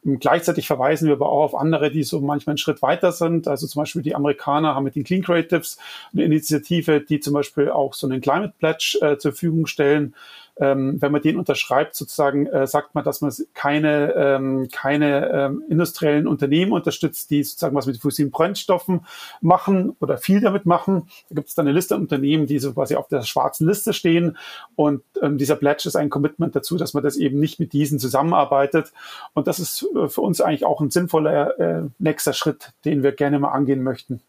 Und 0.04 0.20
gleichzeitig 0.20 0.68
verweisen 0.68 1.08
wir 1.08 1.14
aber 1.14 1.28
auch 1.28 1.42
auf 1.42 1.54
andere, 1.56 1.90
die 1.90 2.04
so 2.04 2.20
manchmal 2.20 2.52
einen 2.52 2.58
Schritt 2.58 2.80
weiter 2.80 3.10
sind. 3.10 3.48
Also 3.48 3.66
zum 3.66 3.82
Beispiel 3.82 4.02
die 4.02 4.14
Amerikaner 4.14 4.76
haben 4.76 4.84
mit 4.84 4.94
den 4.94 5.02
Clean 5.02 5.22
Creatives 5.22 5.78
eine 6.12 6.24
Initiative, 6.24 7.00
die 7.00 7.18
zum 7.18 7.34
Beispiel 7.34 7.70
auch 7.70 7.92
so 7.94 8.06
einen 8.06 8.20
Climate 8.20 8.54
Pledge 8.58 8.98
äh, 9.00 9.18
zur 9.18 9.32
Verfügung 9.32 9.66
stellen, 9.66 10.14
ähm, 10.56 11.00
wenn 11.00 11.12
man 11.12 11.22
den 11.22 11.38
unterschreibt, 11.38 11.94
sozusagen, 11.94 12.46
äh, 12.46 12.66
sagt 12.66 12.94
man, 12.94 13.04
dass 13.04 13.20
man 13.20 13.32
keine, 13.54 14.12
ähm, 14.14 14.68
keine 14.70 15.30
ähm, 15.30 15.62
industriellen 15.68 16.26
Unternehmen 16.26 16.72
unterstützt, 16.72 17.30
die 17.30 17.42
sozusagen 17.42 17.74
was 17.74 17.86
mit 17.86 17.98
fossilen 17.98 18.30
Brennstoffen 18.30 19.06
machen 19.40 19.96
oder 20.00 20.16
viel 20.18 20.40
damit 20.40 20.66
machen. 20.66 21.08
Da 21.28 21.36
gibt 21.36 21.48
es 21.48 21.54
dann 21.54 21.66
eine 21.66 21.74
Liste 21.74 21.94
an 21.94 22.02
Unternehmen, 22.02 22.46
die 22.46 22.58
so 22.58 22.72
quasi 22.72 22.94
auf 22.94 23.08
der 23.08 23.22
schwarzen 23.22 23.66
Liste 23.66 23.92
stehen. 23.92 24.36
Und 24.76 25.02
ähm, 25.22 25.38
dieser 25.38 25.56
Pledge 25.56 25.88
ist 25.88 25.96
ein 25.96 26.10
Commitment 26.10 26.54
dazu, 26.54 26.76
dass 26.76 26.94
man 26.94 27.02
das 27.02 27.16
eben 27.16 27.40
nicht 27.40 27.58
mit 27.58 27.72
diesen 27.72 27.98
zusammenarbeitet. 27.98 28.92
Und 29.32 29.46
das 29.48 29.58
ist 29.58 29.86
äh, 29.96 30.08
für 30.08 30.20
uns 30.20 30.40
eigentlich 30.40 30.64
auch 30.64 30.80
ein 30.80 30.90
sinnvoller 30.90 31.58
äh, 31.58 31.82
nächster 31.98 32.32
Schritt, 32.32 32.72
den 32.84 33.02
wir 33.02 33.12
gerne 33.12 33.38
mal 33.38 33.50
angehen 33.50 33.82
möchten. 33.82 34.20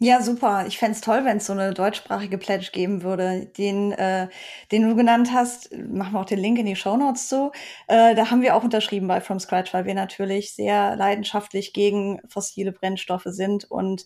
Ja, 0.00 0.22
super. 0.22 0.64
Ich 0.68 0.78
fände 0.78 1.00
toll, 1.00 1.24
wenn 1.24 1.38
es 1.38 1.46
so 1.46 1.52
eine 1.52 1.74
deutschsprachige 1.74 2.38
Pledge 2.38 2.70
geben 2.72 3.02
würde. 3.02 3.46
Den, 3.58 3.90
äh, 3.92 4.28
den 4.70 4.88
du 4.88 4.94
genannt 4.94 5.30
hast, 5.32 5.72
machen 5.76 6.12
wir 6.12 6.20
auch 6.20 6.24
den 6.24 6.38
Link 6.38 6.56
in 6.58 6.66
die 6.66 6.76
Show 6.76 6.96
Notes 6.96 7.26
zu. 7.28 7.50
Äh, 7.88 8.14
da 8.14 8.30
haben 8.30 8.40
wir 8.40 8.54
auch 8.54 8.62
unterschrieben 8.62 9.08
bei 9.08 9.20
From 9.20 9.40
Scratch, 9.40 9.74
weil 9.74 9.86
wir 9.86 9.94
natürlich 9.94 10.54
sehr 10.54 10.94
leidenschaftlich 10.94 11.72
gegen 11.72 12.20
fossile 12.28 12.70
Brennstoffe 12.70 13.26
sind 13.26 13.64
und 13.70 14.04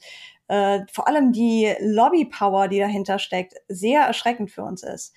äh, 0.49 0.81
vor 0.91 1.09
allem 1.09 1.31
die 1.33 1.75
Lobby-Power, 1.81 2.69
die 2.69 2.79
dahinter 2.79 3.19
steckt, 3.19 3.55
sehr 3.69 4.03
erschreckend 4.03 4.51
für 4.51 4.63
uns 4.63 4.83
ist. 4.83 5.15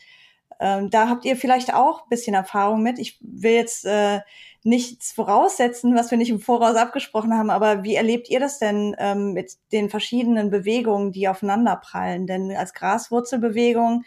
Ähm, 0.59 0.89
da 0.89 1.09
habt 1.09 1.25
ihr 1.25 1.35
vielleicht 1.35 1.73
auch 1.73 2.03
ein 2.03 2.09
bisschen 2.09 2.33
Erfahrung 2.33 2.81
mit. 2.81 2.99
Ich 2.99 3.17
will 3.21 3.53
jetzt 3.53 3.85
äh, 3.85 4.21
nichts 4.63 5.11
voraussetzen, 5.11 5.95
was 5.95 6.09
wir 6.11 6.17
nicht 6.17 6.31
im 6.31 6.39
Voraus 6.39 6.75
abgesprochen 6.75 7.37
haben, 7.37 7.49
aber 7.49 7.83
wie 7.83 7.95
erlebt 7.95 8.29
ihr 8.29 8.39
das 8.39 8.57
denn 8.57 8.95
ähm, 8.97 9.33
mit 9.33 9.53
den 9.71 9.89
verschiedenen 9.89 10.49
Bewegungen, 10.49 11.11
die 11.11 11.27
aufeinander 11.27 11.75
prallen? 11.75 12.25
Denn 12.25 12.51
als 12.51 12.73
Graswurzelbewegung 12.73 14.05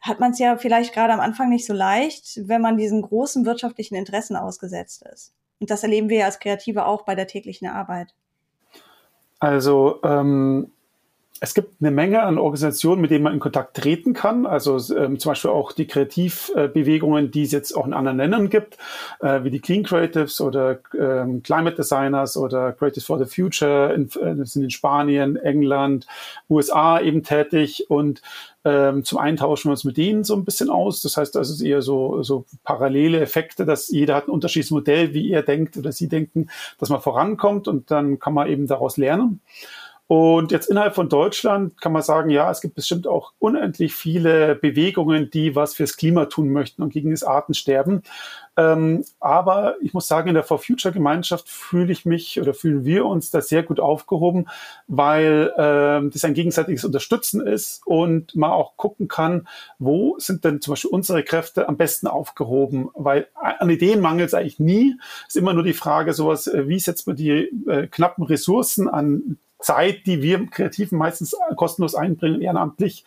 hat 0.00 0.18
man 0.18 0.32
es 0.32 0.38
ja 0.38 0.56
vielleicht 0.56 0.94
gerade 0.94 1.12
am 1.12 1.20
Anfang 1.20 1.48
nicht 1.48 1.66
so 1.66 1.74
leicht, 1.74 2.40
wenn 2.48 2.60
man 2.60 2.76
diesen 2.76 3.02
großen 3.02 3.44
wirtschaftlichen 3.44 3.94
Interessen 3.94 4.34
ausgesetzt 4.34 5.04
ist. 5.12 5.32
Und 5.60 5.70
das 5.70 5.82
erleben 5.82 6.08
wir 6.08 6.18
ja 6.18 6.26
als 6.26 6.40
Kreative 6.40 6.86
auch 6.86 7.04
bei 7.04 7.14
der 7.14 7.28
täglichen 7.28 7.68
Arbeit. 7.68 8.14
Also 9.38 10.00
ähm, 10.02 10.72
es 11.44 11.54
gibt 11.54 11.82
eine 11.82 11.90
Menge 11.90 12.22
an 12.22 12.38
Organisationen, 12.38 13.02
mit 13.02 13.10
denen 13.10 13.24
man 13.24 13.32
in 13.32 13.40
Kontakt 13.40 13.76
treten 13.76 14.12
kann. 14.12 14.46
Also 14.46 14.76
ähm, 14.94 15.18
zum 15.18 15.30
Beispiel 15.32 15.50
auch 15.50 15.72
die 15.72 15.88
Kreativbewegungen, 15.88 17.32
die 17.32 17.42
es 17.42 17.50
jetzt 17.50 17.76
auch 17.76 17.84
in 17.84 17.94
anderen 17.94 18.18
Ländern 18.18 18.48
gibt, 18.48 18.78
äh, 19.18 19.42
wie 19.42 19.50
die 19.50 19.58
Clean 19.58 19.82
Creatives 19.82 20.40
oder 20.40 20.78
ähm, 20.96 21.42
Climate 21.42 21.74
Designers 21.74 22.36
oder 22.36 22.72
Creatives 22.72 23.06
for 23.06 23.18
the 23.18 23.24
Future. 23.24 23.92
In, 23.92 24.04
äh, 24.04 24.46
sind 24.46 24.62
in 24.62 24.70
Spanien, 24.70 25.34
England, 25.34 26.06
USA 26.48 27.00
eben 27.00 27.24
tätig 27.24 27.90
und 27.90 28.22
ähm, 28.64 29.02
zum 29.04 29.18
einen 29.18 29.36
tauschen 29.36 29.68
wir 29.68 29.72
uns 29.72 29.82
mit 29.82 29.96
denen 29.96 30.22
so 30.22 30.36
ein 30.36 30.44
bisschen 30.44 30.70
aus. 30.70 31.02
Das 31.02 31.16
heißt, 31.16 31.34
das 31.34 31.50
ist 31.50 31.60
eher 31.60 31.82
so, 31.82 32.22
so 32.22 32.44
parallele 32.62 33.20
Effekte, 33.20 33.66
dass 33.66 33.88
jeder 33.88 34.14
hat 34.14 34.28
ein 34.28 34.30
unterschiedliches 34.30 34.70
Modell, 34.70 35.12
wie 35.12 35.26
ihr 35.26 35.42
denkt 35.42 35.76
oder 35.76 35.90
sie 35.90 36.08
denken, 36.08 36.50
dass 36.78 36.88
man 36.88 37.00
vorankommt 37.00 37.66
und 37.66 37.90
dann 37.90 38.20
kann 38.20 38.32
man 38.32 38.48
eben 38.48 38.68
daraus 38.68 38.96
lernen. 38.96 39.40
Und 40.12 40.52
jetzt 40.52 40.68
innerhalb 40.68 40.94
von 40.94 41.08
Deutschland 41.08 41.80
kann 41.80 41.90
man 41.90 42.02
sagen, 42.02 42.28
ja, 42.28 42.50
es 42.50 42.60
gibt 42.60 42.74
bestimmt 42.74 43.06
auch 43.06 43.32
unendlich 43.38 43.94
viele 43.94 44.56
Bewegungen, 44.56 45.30
die 45.30 45.56
was 45.56 45.72
fürs 45.72 45.96
Klima 45.96 46.26
tun 46.26 46.50
möchten 46.50 46.82
und 46.82 46.92
gegen 46.92 47.12
das 47.12 47.24
Artensterben. 47.24 48.02
Ähm, 48.58 49.06
aber 49.20 49.76
ich 49.80 49.94
muss 49.94 50.08
sagen, 50.08 50.28
in 50.28 50.34
der 50.34 50.44
For 50.44 50.58
Future 50.58 50.92
Gemeinschaft 50.92 51.48
fühle 51.48 51.92
ich 51.92 52.04
mich 52.04 52.38
oder 52.38 52.52
fühlen 52.52 52.84
wir 52.84 53.06
uns 53.06 53.30
da 53.30 53.40
sehr 53.40 53.62
gut 53.62 53.80
aufgehoben, 53.80 54.48
weil 54.86 55.50
ähm, 55.56 56.10
das 56.10 56.26
ein 56.26 56.34
gegenseitiges 56.34 56.84
Unterstützen 56.84 57.40
ist 57.40 57.80
und 57.86 58.36
man 58.36 58.50
auch 58.50 58.76
gucken 58.76 59.08
kann, 59.08 59.48
wo 59.78 60.16
sind 60.18 60.44
denn 60.44 60.60
zum 60.60 60.72
Beispiel 60.72 60.90
unsere 60.90 61.22
Kräfte 61.22 61.70
am 61.70 61.78
besten 61.78 62.06
aufgehoben, 62.06 62.90
weil 62.92 63.28
an 63.34 63.70
Ideen 63.70 64.02
mangelt 64.02 64.28
es 64.28 64.34
eigentlich 64.34 64.58
nie. 64.58 64.94
Es 65.26 65.36
ist 65.36 65.40
immer 65.40 65.54
nur 65.54 65.64
die 65.64 65.72
Frage, 65.72 66.12
sowas, 66.12 66.48
äh, 66.48 66.68
wie 66.68 66.80
setzt 66.80 67.06
man 67.06 67.16
die 67.16 67.48
äh, 67.66 67.86
knappen 67.86 68.24
Ressourcen 68.24 68.90
an 68.90 69.38
Zeit, 69.62 70.06
die 70.06 70.22
wir 70.22 70.46
Kreativen 70.46 70.98
meistens 70.98 71.36
kostenlos 71.56 71.94
einbringen, 71.94 72.42
ehrenamtlich, 72.42 73.04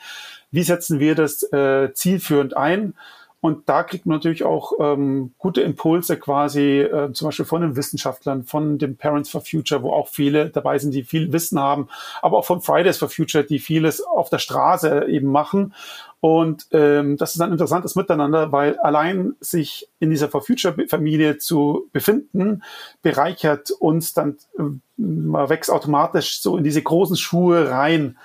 wie 0.52 0.64
setzen 0.64 1.00
wir 1.00 1.16
das 1.16 1.44
äh, 1.52 1.94
zielführend 1.94 2.58
ein? 2.58 2.96
Und 3.42 3.70
da 3.70 3.84
kriegt 3.84 4.08
man 4.08 4.18
natürlich 4.18 4.44
auch 4.44 4.74
ähm, 4.80 5.34
gute 5.38 5.62
Impulse 5.62 6.18
quasi, 6.18 6.80
äh, 6.80 7.12
zum 7.14 7.28
Beispiel 7.28 7.46
von 7.46 7.62
den 7.62 7.76
Wissenschaftlern, 7.76 8.44
von 8.44 8.80
dem 8.80 8.98
Parents 8.98 9.30
for 9.30 9.42
Future, 9.42 9.84
wo 9.84 9.92
auch 9.92 10.08
viele 10.08 10.50
dabei 10.50 10.80
sind, 10.80 10.96
die 10.96 11.04
viel 11.04 11.32
Wissen 11.32 11.60
haben, 11.60 11.88
aber 12.24 12.38
auch 12.38 12.46
von 12.46 12.62
Fridays 12.62 12.98
for 12.98 13.10
Future, 13.10 13.44
die 13.44 13.60
vieles 13.60 14.02
auf 14.02 14.30
der 14.30 14.40
Straße 14.40 15.06
eben 15.10 15.32
machen. 15.32 15.74
Und 16.22 16.66
ähm, 16.72 17.18
das 17.18 17.36
ist 17.36 17.42
ein 17.42 17.52
interessantes 17.52 17.94
Miteinander, 17.94 18.52
weil 18.52 18.80
allein 18.80 19.36
sich 19.42 19.90
in 20.00 20.10
dieser 20.10 20.28
For 20.28 20.42
Future 20.42 20.76
Familie 20.88 21.38
zu 21.38 21.88
befinden, 21.94 22.64
bereichert 23.04 23.70
uns 23.70 24.16
dann, 24.16 24.38
äh, 24.58 24.64
man 24.98 25.50
wächst 25.50 25.70
automatisch 25.70 26.42
so 26.42 26.58
in 26.58 26.64
diese 26.64 26.82
großen 26.82 27.16
Schuhe 27.16 27.70
rein 27.70 28.18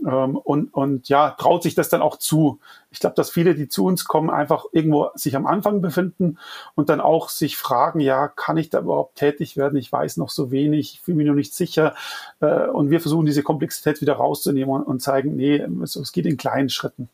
und, 0.00 0.72
und 0.72 1.08
ja, 1.08 1.30
traut 1.30 1.62
sich 1.62 1.74
das 1.74 1.88
dann 1.88 2.02
auch 2.02 2.16
zu. 2.16 2.60
Ich 2.90 3.00
glaube, 3.00 3.16
dass 3.16 3.30
viele, 3.30 3.54
die 3.54 3.68
zu 3.68 3.84
uns 3.84 4.04
kommen, 4.04 4.30
einfach 4.30 4.64
irgendwo 4.72 5.10
sich 5.14 5.36
am 5.36 5.46
Anfang 5.46 5.80
befinden 5.80 6.38
und 6.74 6.88
dann 6.88 7.00
auch 7.00 7.28
sich 7.28 7.56
fragen, 7.56 8.00
ja, 8.00 8.28
kann 8.28 8.56
ich 8.56 8.70
da 8.70 8.80
überhaupt 8.80 9.16
tätig 9.16 9.56
werden? 9.56 9.78
Ich 9.78 9.90
weiß 9.90 10.16
noch 10.16 10.30
so 10.30 10.50
wenig, 10.50 10.94
ich 10.94 11.00
fühle 11.00 11.16
mich 11.18 11.26
noch 11.26 11.34
nicht 11.34 11.54
sicher. 11.54 11.94
Äh, 12.40 12.66
und 12.68 12.90
wir 12.90 13.00
versuchen 13.00 13.26
diese 13.26 13.42
Komplexität 13.42 14.00
wieder 14.00 14.14
rauszunehmen 14.14 14.74
und, 14.74 14.82
und 14.82 15.00
zeigen, 15.00 15.36
nee, 15.36 15.64
es, 15.82 15.96
es 15.96 16.12
geht 16.12 16.26
in 16.26 16.36
kleinen 16.36 16.68
Schritten. 16.68 17.08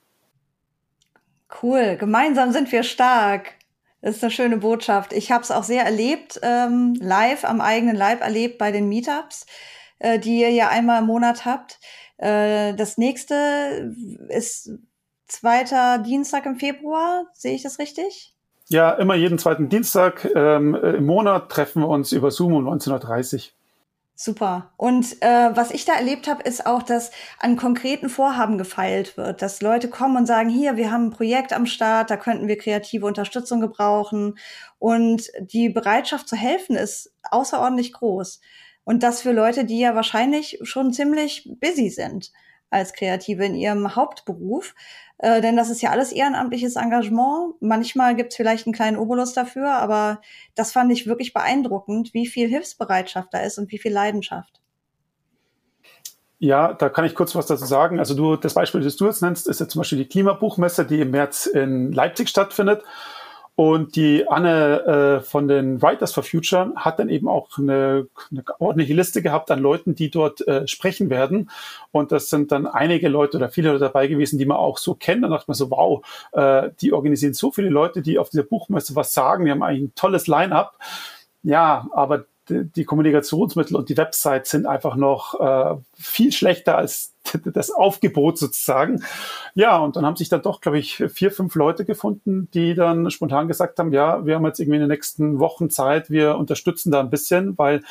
Cool, 1.62 1.96
gemeinsam 1.96 2.52
sind 2.52 2.70
wir 2.72 2.82
stark. 2.82 3.54
Das 4.04 4.16
ist 4.16 4.22
eine 4.22 4.30
schöne 4.30 4.58
Botschaft. 4.58 5.14
Ich 5.14 5.32
habe 5.32 5.42
es 5.42 5.50
auch 5.50 5.62
sehr 5.62 5.82
erlebt, 5.82 6.38
ähm, 6.42 6.94
live, 7.00 7.44
am 7.44 7.62
eigenen 7.62 7.96
Leib 7.96 8.20
erlebt 8.20 8.58
bei 8.58 8.70
den 8.70 8.86
Meetups, 8.86 9.46
äh, 9.98 10.18
die 10.18 10.40
ihr 10.40 10.50
ja 10.50 10.68
einmal 10.68 11.00
im 11.00 11.06
Monat 11.06 11.46
habt. 11.46 11.80
Äh, 12.18 12.74
das 12.74 12.98
nächste 12.98 13.94
ist 14.28 14.70
zweiter 15.26 15.98
Dienstag 15.98 16.46
im 16.46 16.56
Februar. 16.56 17.26
Sehe 17.32 17.54
ich 17.54 17.62
das 17.62 17.78
richtig? 17.78 18.34
Ja, 18.68 18.92
immer 18.92 19.14
jeden 19.14 19.38
zweiten 19.38 19.68
Dienstag 19.68 20.24
ähm, 20.34 20.74
im 20.74 21.04
Monat 21.04 21.50
treffen 21.50 21.82
wir 21.82 21.88
uns 21.88 22.12
über 22.12 22.30
Zoom 22.30 22.54
um 22.54 22.68
19.30 22.68 23.34
Uhr. 23.34 23.52
Super. 24.16 24.70
Und 24.76 25.20
äh, 25.22 25.50
was 25.54 25.72
ich 25.72 25.84
da 25.84 25.94
erlebt 25.94 26.28
habe, 26.28 26.44
ist 26.44 26.66
auch, 26.66 26.84
dass 26.84 27.10
an 27.40 27.56
konkreten 27.56 28.08
Vorhaben 28.08 28.58
gefeilt 28.58 29.16
wird, 29.16 29.42
dass 29.42 29.60
Leute 29.60 29.90
kommen 29.90 30.16
und 30.16 30.26
sagen, 30.26 30.48
hier, 30.48 30.76
wir 30.76 30.92
haben 30.92 31.06
ein 31.06 31.10
Projekt 31.10 31.52
am 31.52 31.66
Start, 31.66 32.10
da 32.10 32.16
könnten 32.16 32.46
wir 32.46 32.56
kreative 32.56 33.06
Unterstützung 33.06 33.60
gebrauchen. 33.60 34.38
Und 34.78 35.30
die 35.40 35.68
Bereitschaft 35.68 36.28
zu 36.28 36.36
helfen 36.36 36.76
ist 36.76 37.12
außerordentlich 37.28 37.92
groß. 37.92 38.40
Und 38.84 39.02
das 39.02 39.22
für 39.22 39.32
Leute, 39.32 39.64
die 39.64 39.78
ja 39.78 39.94
wahrscheinlich 39.94 40.58
schon 40.62 40.92
ziemlich 40.92 41.50
busy 41.60 41.88
sind 41.88 42.32
als 42.70 42.92
Kreative 42.92 43.44
in 43.44 43.54
ihrem 43.54 43.96
Hauptberuf. 43.96 44.74
Äh, 45.18 45.40
denn 45.40 45.56
das 45.56 45.70
ist 45.70 45.80
ja 45.80 45.90
alles 45.90 46.12
ehrenamtliches 46.12 46.76
Engagement. 46.76 47.54
Manchmal 47.60 48.16
gibt 48.16 48.32
es 48.32 48.36
vielleicht 48.36 48.66
einen 48.66 48.74
kleinen 48.74 48.98
Obolus 48.98 49.32
dafür, 49.32 49.72
aber 49.74 50.20
das 50.54 50.72
fand 50.72 50.92
ich 50.92 51.06
wirklich 51.06 51.32
beeindruckend, 51.32 52.12
wie 52.14 52.26
viel 52.26 52.48
Hilfsbereitschaft 52.48 53.28
da 53.32 53.38
ist 53.38 53.58
und 53.58 53.70
wie 53.70 53.78
viel 53.78 53.92
Leidenschaft. 53.92 54.60
Ja, 56.38 56.74
da 56.74 56.90
kann 56.90 57.06
ich 57.06 57.14
kurz 57.14 57.34
was 57.34 57.46
dazu 57.46 57.64
sagen. 57.64 57.98
Also 57.98 58.14
du, 58.14 58.36
das 58.36 58.54
Beispiel, 58.54 58.82
das 58.82 58.96
du 58.96 59.06
jetzt 59.06 59.22
nennst, 59.22 59.46
ist 59.46 59.60
ja 59.60 59.68
zum 59.68 59.80
Beispiel 59.80 59.98
die 59.98 60.08
Klimabuchmesse, 60.08 60.84
die 60.84 61.00
im 61.00 61.10
März 61.10 61.46
in 61.46 61.92
Leipzig 61.92 62.28
stattfindet. 62.28 62.82
Und 63.56 63.94
die 63.94 64.28
Anne 64.28 65.20
äh, 65.20 65.20
von 65.20 65.46
den 65.46 65.80
Writers 65.80 66.12
for 66.12 66.24
Future 66.24 66.72
hat 66.74 66.98
dann 66.98 67.08
eben 67.08 67.28
auch 67.28 67.56
eine, 67.56 68.08
eine 68.30 68.42
ordentliche 68.58 68.94
Liste 68.94 69.22
gehabt 69.22 69.48
an 69.50 69.60
Leuten, 69.60 69.94
die 69.94 70.10
dort 70.10 70.46
äh, 70.48 70.66
sprechen 70.66 71.08
werden. 71.08 71.50
Und 71.92 72.10
das 72.10 72.30
sind 72.30 72.50
dann 72.50 72.66
einige 72.66 73.08
Leute 73.08 73.36
oder 73.36 73.50
viele 73.50 73.68
Leute 73.68 73.84
dabei 73.84 74.08
gewesen, 74.08 74.38
die 74.38 74.46
man 74.46 74.56
auch 74.56 74.78
so 74.78 74.94
kennt. 74.94 75.22
Dann 75.22 75.30
dachte 75.30 75.44
man 75.46 75.54
so, 75.54 75.70
wow, 75.70 76.04
äh, 76.32 76.70
die 76.80 76.92
organisieren 76.92 77.34
so 77.34 77.52
viele 77.52 77.68
Leute, 77.68 78.02
die 78.02 78.18
auf 78.18 78.28
dieser 78.28 78.42
Buchmesse 78.42 78.96
was 78.96 79.14
sagen. 79.14 79.44
Die 79.44 79.52
haben 79.52 79.62
eigentlich 79.62 79.90
ein 79.90 79.94
tolles 79.94 80.26
Line-up. 80.26 80.76
Ja, 81.44 81.86
aber 81.92 82.24
die, 82.48 82.84
Kommunikationsmittel 82.84 83.76
und 83.76 83.88
die 83.88 83.96
Websites 83.96 84.50
sind 84.50 84.66
einfach 84.66 84.96
noch 84.96 85.40
äh, 85.40 85.76
viel 85.94 86.32
schlechter 86.32 86.76
als 86.76 87.13
das 87.52 87.70
Aufgebot 87.70 88.38
sozusagen. 88.38 89.02
Ja, 89.54 89.78
und 89.78 89.96
dann 89.96 90.04
haben 90.04 90.16
sich 90.16 90.28
dann 90.28 90.42
doch, 90.42 90.60
glaube 90.60 90.78
ich, 90.78 91.02
vier, 91.08 91.30
fünf 91.30 91.54
Leute 91.54 91.84
gefunden, 91.84 92.48
die 92.52 92.74
dann 92.74 93.10
spontan 93.10 93.48
gesagt 93.48 93.78
haben, 93.78 93.92
ja, 93.92 94.24
wir 94.26 94.36
haben 94.36 94.46
jetzt 94.46 94.60
irgendwie 94.60 94.76
in 94.76 94.82
den 94.82 94.90
nächsten 94.90 95.38
Wochen 95.38 95.70
Zeit, 95.70 96.10
wir 96.10 96.36
unterstützen 96.36 96.90
da 96.90 97.00
ein 97.00 97.10
bisschen, 97.10 97.56
weil 97.58 97.82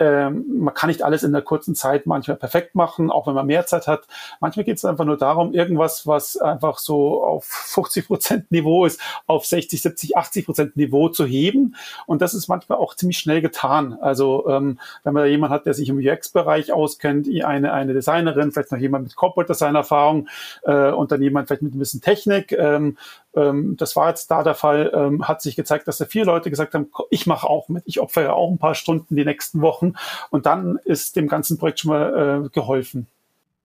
ähm, 0.00 0.44
man 0.58 0.74
kann 0.74 0.88
nicht 0.88 1.02
alles 1.02 1.22
in 1.22 1.32
der 1.32 1.42
kurzen 1.42 1.74
Zeit 1.74 2.06
manchmal 2.06 2.38
perfekt 2.38 2.74
machen, 2.74 3.10
auch 3.10 3.26
wenn 3.26 3.34
man 3.34 3.46
mehr 3.46 3.66
Zeit 3.66 3.86
hat. 3.86 4.06
Manchmal 4.40 4.64
geht 4.64 4.78
es 4.78 4.84
einfach 4.84 5.04
nur 5.04 5.18
darum, 5.18 5.52
irgendwas, 5.52 6.06
was 6.06 6.38
einfach 6.38 6.78
so 6.78 7.22
auf 7.22 7.44
50 7.44 8.06
Prozent 8.06 8.50
Niveau 8.50 8.86
ist, 8.86 9.00
auf 9.26 9.44
60, 9.44 9.82
70, 9.82 10.16
80 10.16 10.46
Prozent 10.46 10.76
Niveau 10.76 11.10
zu 11.10 11.26
heben. 11.26 11.76
Und 12.06 12.22
das 12.22 12.32
ist 12.32 12.48
manchmal 12.48 12.78
auch 12.78 12.94
ziemlich 12.94 13.18
schnell 13.18 13.42
getan. 13.42 13.92
Also 14.00 14.48
ähm, 14.48 14.78
wenn 15.04 15.12
man 15.12 15.24
da 15.24 15.26
jemand 15.26 15.52
hat, 15.52 15.66
der 15.66 15.74
sich 15.74 15.88
im 15.90 15.98
UX-Bereich 15.98 16.72
auskennt, 16.72 17.28
eine, 17.44 17.72
eine 17.72 17.92
Designerin, 17.92 18.52
vielleicht 18.52 18.72
noch 18.72 18.78
jemand 18.78 19.04
mit 19.04 19.16
Corporate 19.16 19.52
Design-Erfahrung 19.52 20.28
äh, 20.62 20.90
und 20.90 21.12
dann 21.12 21.22
jemand 21.22 21.48
vielleicht 21.48 21.62
mit 21.62 21.74
ein 21.74 21.78
bisschen 21.78 22.00
Technik, 22.00 22.52
ähm, 22.52 22.96
ähm, 23.34 23.76
das 23.76 23.96
war 23.96 24.08
jetzt 24.08 24.30
da 24.30 24.42
der 24.42 24.54
Fall, 24.54 24.90
ähm, 24.94 25.26
hat 25.26 25.42
sich 25.42 25.56
gezeigt, 25.56 25.88
dass 25.88 25.98
da 25.98 26.04
vier 26.04 26.24
Leute 26.24 26.50
gesagt 26.50 26.74
haben, 26.74 26.90
ich 27.10 27.26
mache 27.26 27.48
auch 27.48 27.68
mit, 27.68 27.84
ich 27.86 28.00
opfere 28.00 28.34
auch 28.34 28.50
ein 28.50 28.58
paar 28.58 28.74
Stunden 28.74 29.16
die 29.16 29.24
nächsten 29.24 29.60
Wochen 29.60 29.94
und 30.30 30.46
dann 30.46 30.78
ist 30.84 31.16
dem 31.16 31.28
ganzen 31.28 31.58
Projekt 31.58 31.80
schon 31.80 31.90
mal 31.90 32.44
äh, 32.44 32.48
geholfen. 32.48 33.06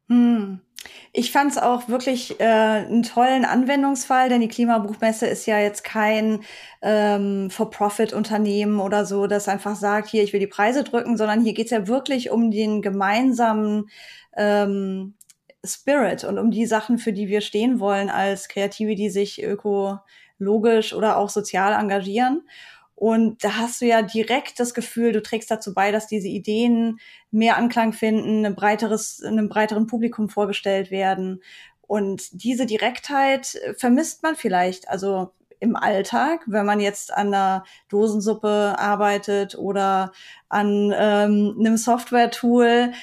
Hm. 0.10 0.60
Ich 1.14 1.32
fand 1.32 1.52
es 1.52 1.58
auch 1.58 1.88
wirklich 1.88 2.40
äh, 2.40 2.44
einen 2.44 3.02
tollen 3.02 3.46
Anwendungsfall, 3.46 4.30
denn 4.30 4.42
die 4.42 4.48
Klimabuchmesse 4.48 5.26
ist 5.26 5.48
ja 5.48 5.60
jetzt 5.60 5.84
kein 5.84 6.42
ähm, 6.82 7.50
For-Profit-Unternehmen 7.50 8.80
oder 8.80 9.06
so, 9.06 9.26
das 9.26 9.48
einfach 9.48 9.76
sagt, 9.76 10.10
hier, 10.10 10.24
ich 10.24 10.34
will 10.34 10.40
die 10.40 10.48
Preise 10.48 10.84
drücken, 10.84 11.18
sondern 11.18 11.42
hier 11.42 11.54
geht 11.54 11.66
es 11.66 11.72
ja 11.72 11.88
wirklich 11.88 12.30
um 12.30 12.52
den 12.52 12.82
gemeinsamen 12.82 13.90
ähm, 14.38 15.16
Spirit 15.66 16.24
und 16.24 16.38
um 16.38 16.52
die 16.52 16.66
Sachen, 16.66 16.98
für 16.98 17.14
die 17.14 17.28
wir 17.28 17.42
stehen 17.42 17.80
wollen 17.80 18.10
als 18.10 18.48
Kreative, 18.48 18.96
die 18.96 19.10
sich 19.10 19.44
ökologisch 19.44 20.94
oder 20.94 21.18
auch 21.18 21.30
sozial 21.30 21.74
engagieren. 21.74 22.44
Und 22.96 23.44
da 23.44 23.58
hast 23.58 23.82
du 23.82 23.86
ja 23.86 24.02
direkt 24.02 24.60
das 24.60 24.74
Gefühl, 24.74 25.12
du 25.12 25.22
trägst 25.22 25.52
dazu 25.52 25.74
bei, 25.74 25.92
dass 25.92 26.08
diese 26.08 26.30
Ideen 26.30 27.00
mehr 27.30 27.58
Anklang 27.58 27.92
finden, 27.92 28.46
ein 28.46 28.56
breiteres, 28.56 29.22
einem 29.22 29.50
breiteren 29.50 29.86
Publikum 29.86 30.30
vorgestellt 30.30 30.92
werden. 30.92 31.44
Und 31.82 32.42
diese 32.44 32.66
Direktheit 32.66 33.60
vermisst 33.78 34.24
man 34.24 34.36
vielleicht, 34.36 34.90
also 34.90 35.32
im 35.60 35.76
Alltag, 35.76 36.42
wenn 36.48 36.66
man 36.66 36.80
jetzt 36.80 37.14
an 37.14 37.28
einer 37.28 37.64
Dosensuppe 37.90 38.76
arbeitet 38.78 39.56
oder 39.58 40.12
an 40.50 40.94
ähm, 40.96 41.56
einem 41.60 41.78
Software-Tool, 41.78 42.94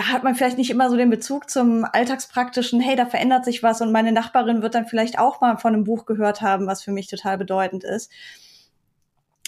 hat 0.00 0.24
man 0.24 0.34
vielleicht 0.34 0.58
nicht 0.58 0.70
immer 0.70 0.90
so 0.90 0.96
den 0.96 1.10
Bezug 1.10 1.50
zum 1.50 1.84
alltagspraktischen, 1.84 2.80
hey, 2.80 2.96
da 2.96 3.06
verändert 3.06 3.44
sich 3.44 3.62
was 3.62 3.80
und 3.80 3.92
meine 3.92 4.12
Nachbarin 4.12 4.62
wird 4.62 4.74
dann 4.74 4.86
vielleicht 4.86 5.18
auch 5.18 5.40
mal 5.40 5.56
von 5.56 5.74
einem 5.74 5.84
Buch 5.84 6.06
gehört 6.06 6.40
haben, 6.40 6.66
was 6.66 6.82
für 6.82 6.92
mich 6.92 7.08
total 7.08 7.38
bedeutend 7.38 7.84
ist. 7.84 8.10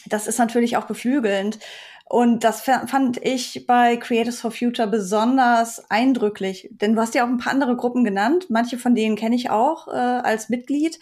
Das 0.07 0.26
ist 0.26 0.38
natürlich 0.38 0.76
auch 0.76 0.87
beflügelnd. 0.87 1.59
Und 2.04 2.42
das 2.42 2.62
fand 2.62 3.25
ich 3.25 3.66
bei 3.69 3.97
Creators 3.97 4.40
for 4.40 4.50
Future 4.50 4.88
besonders 4.88 5.88
eindrücklich. 5.90 6.69
Denn 6.73 6.95
du 6.95 7.00
hast 7.00 7.14
ja 7.14 7.25
auch 7.25 7.28
ein 7.28 7.38
paar 7.38 7.52
andere 7.52 7.76
Gruppen 7.76 8.02
genannt. 8.02 8.47
Manche 8.49 8.78
von 8.78 8.97
denen 8.97 9.14
kenne 9.14 9.37
ich 9.37 9.50
auch 9.50 9.87
äh, 9.87 9.90
als 9.90 10.49
Mitglied. 10.49 10.99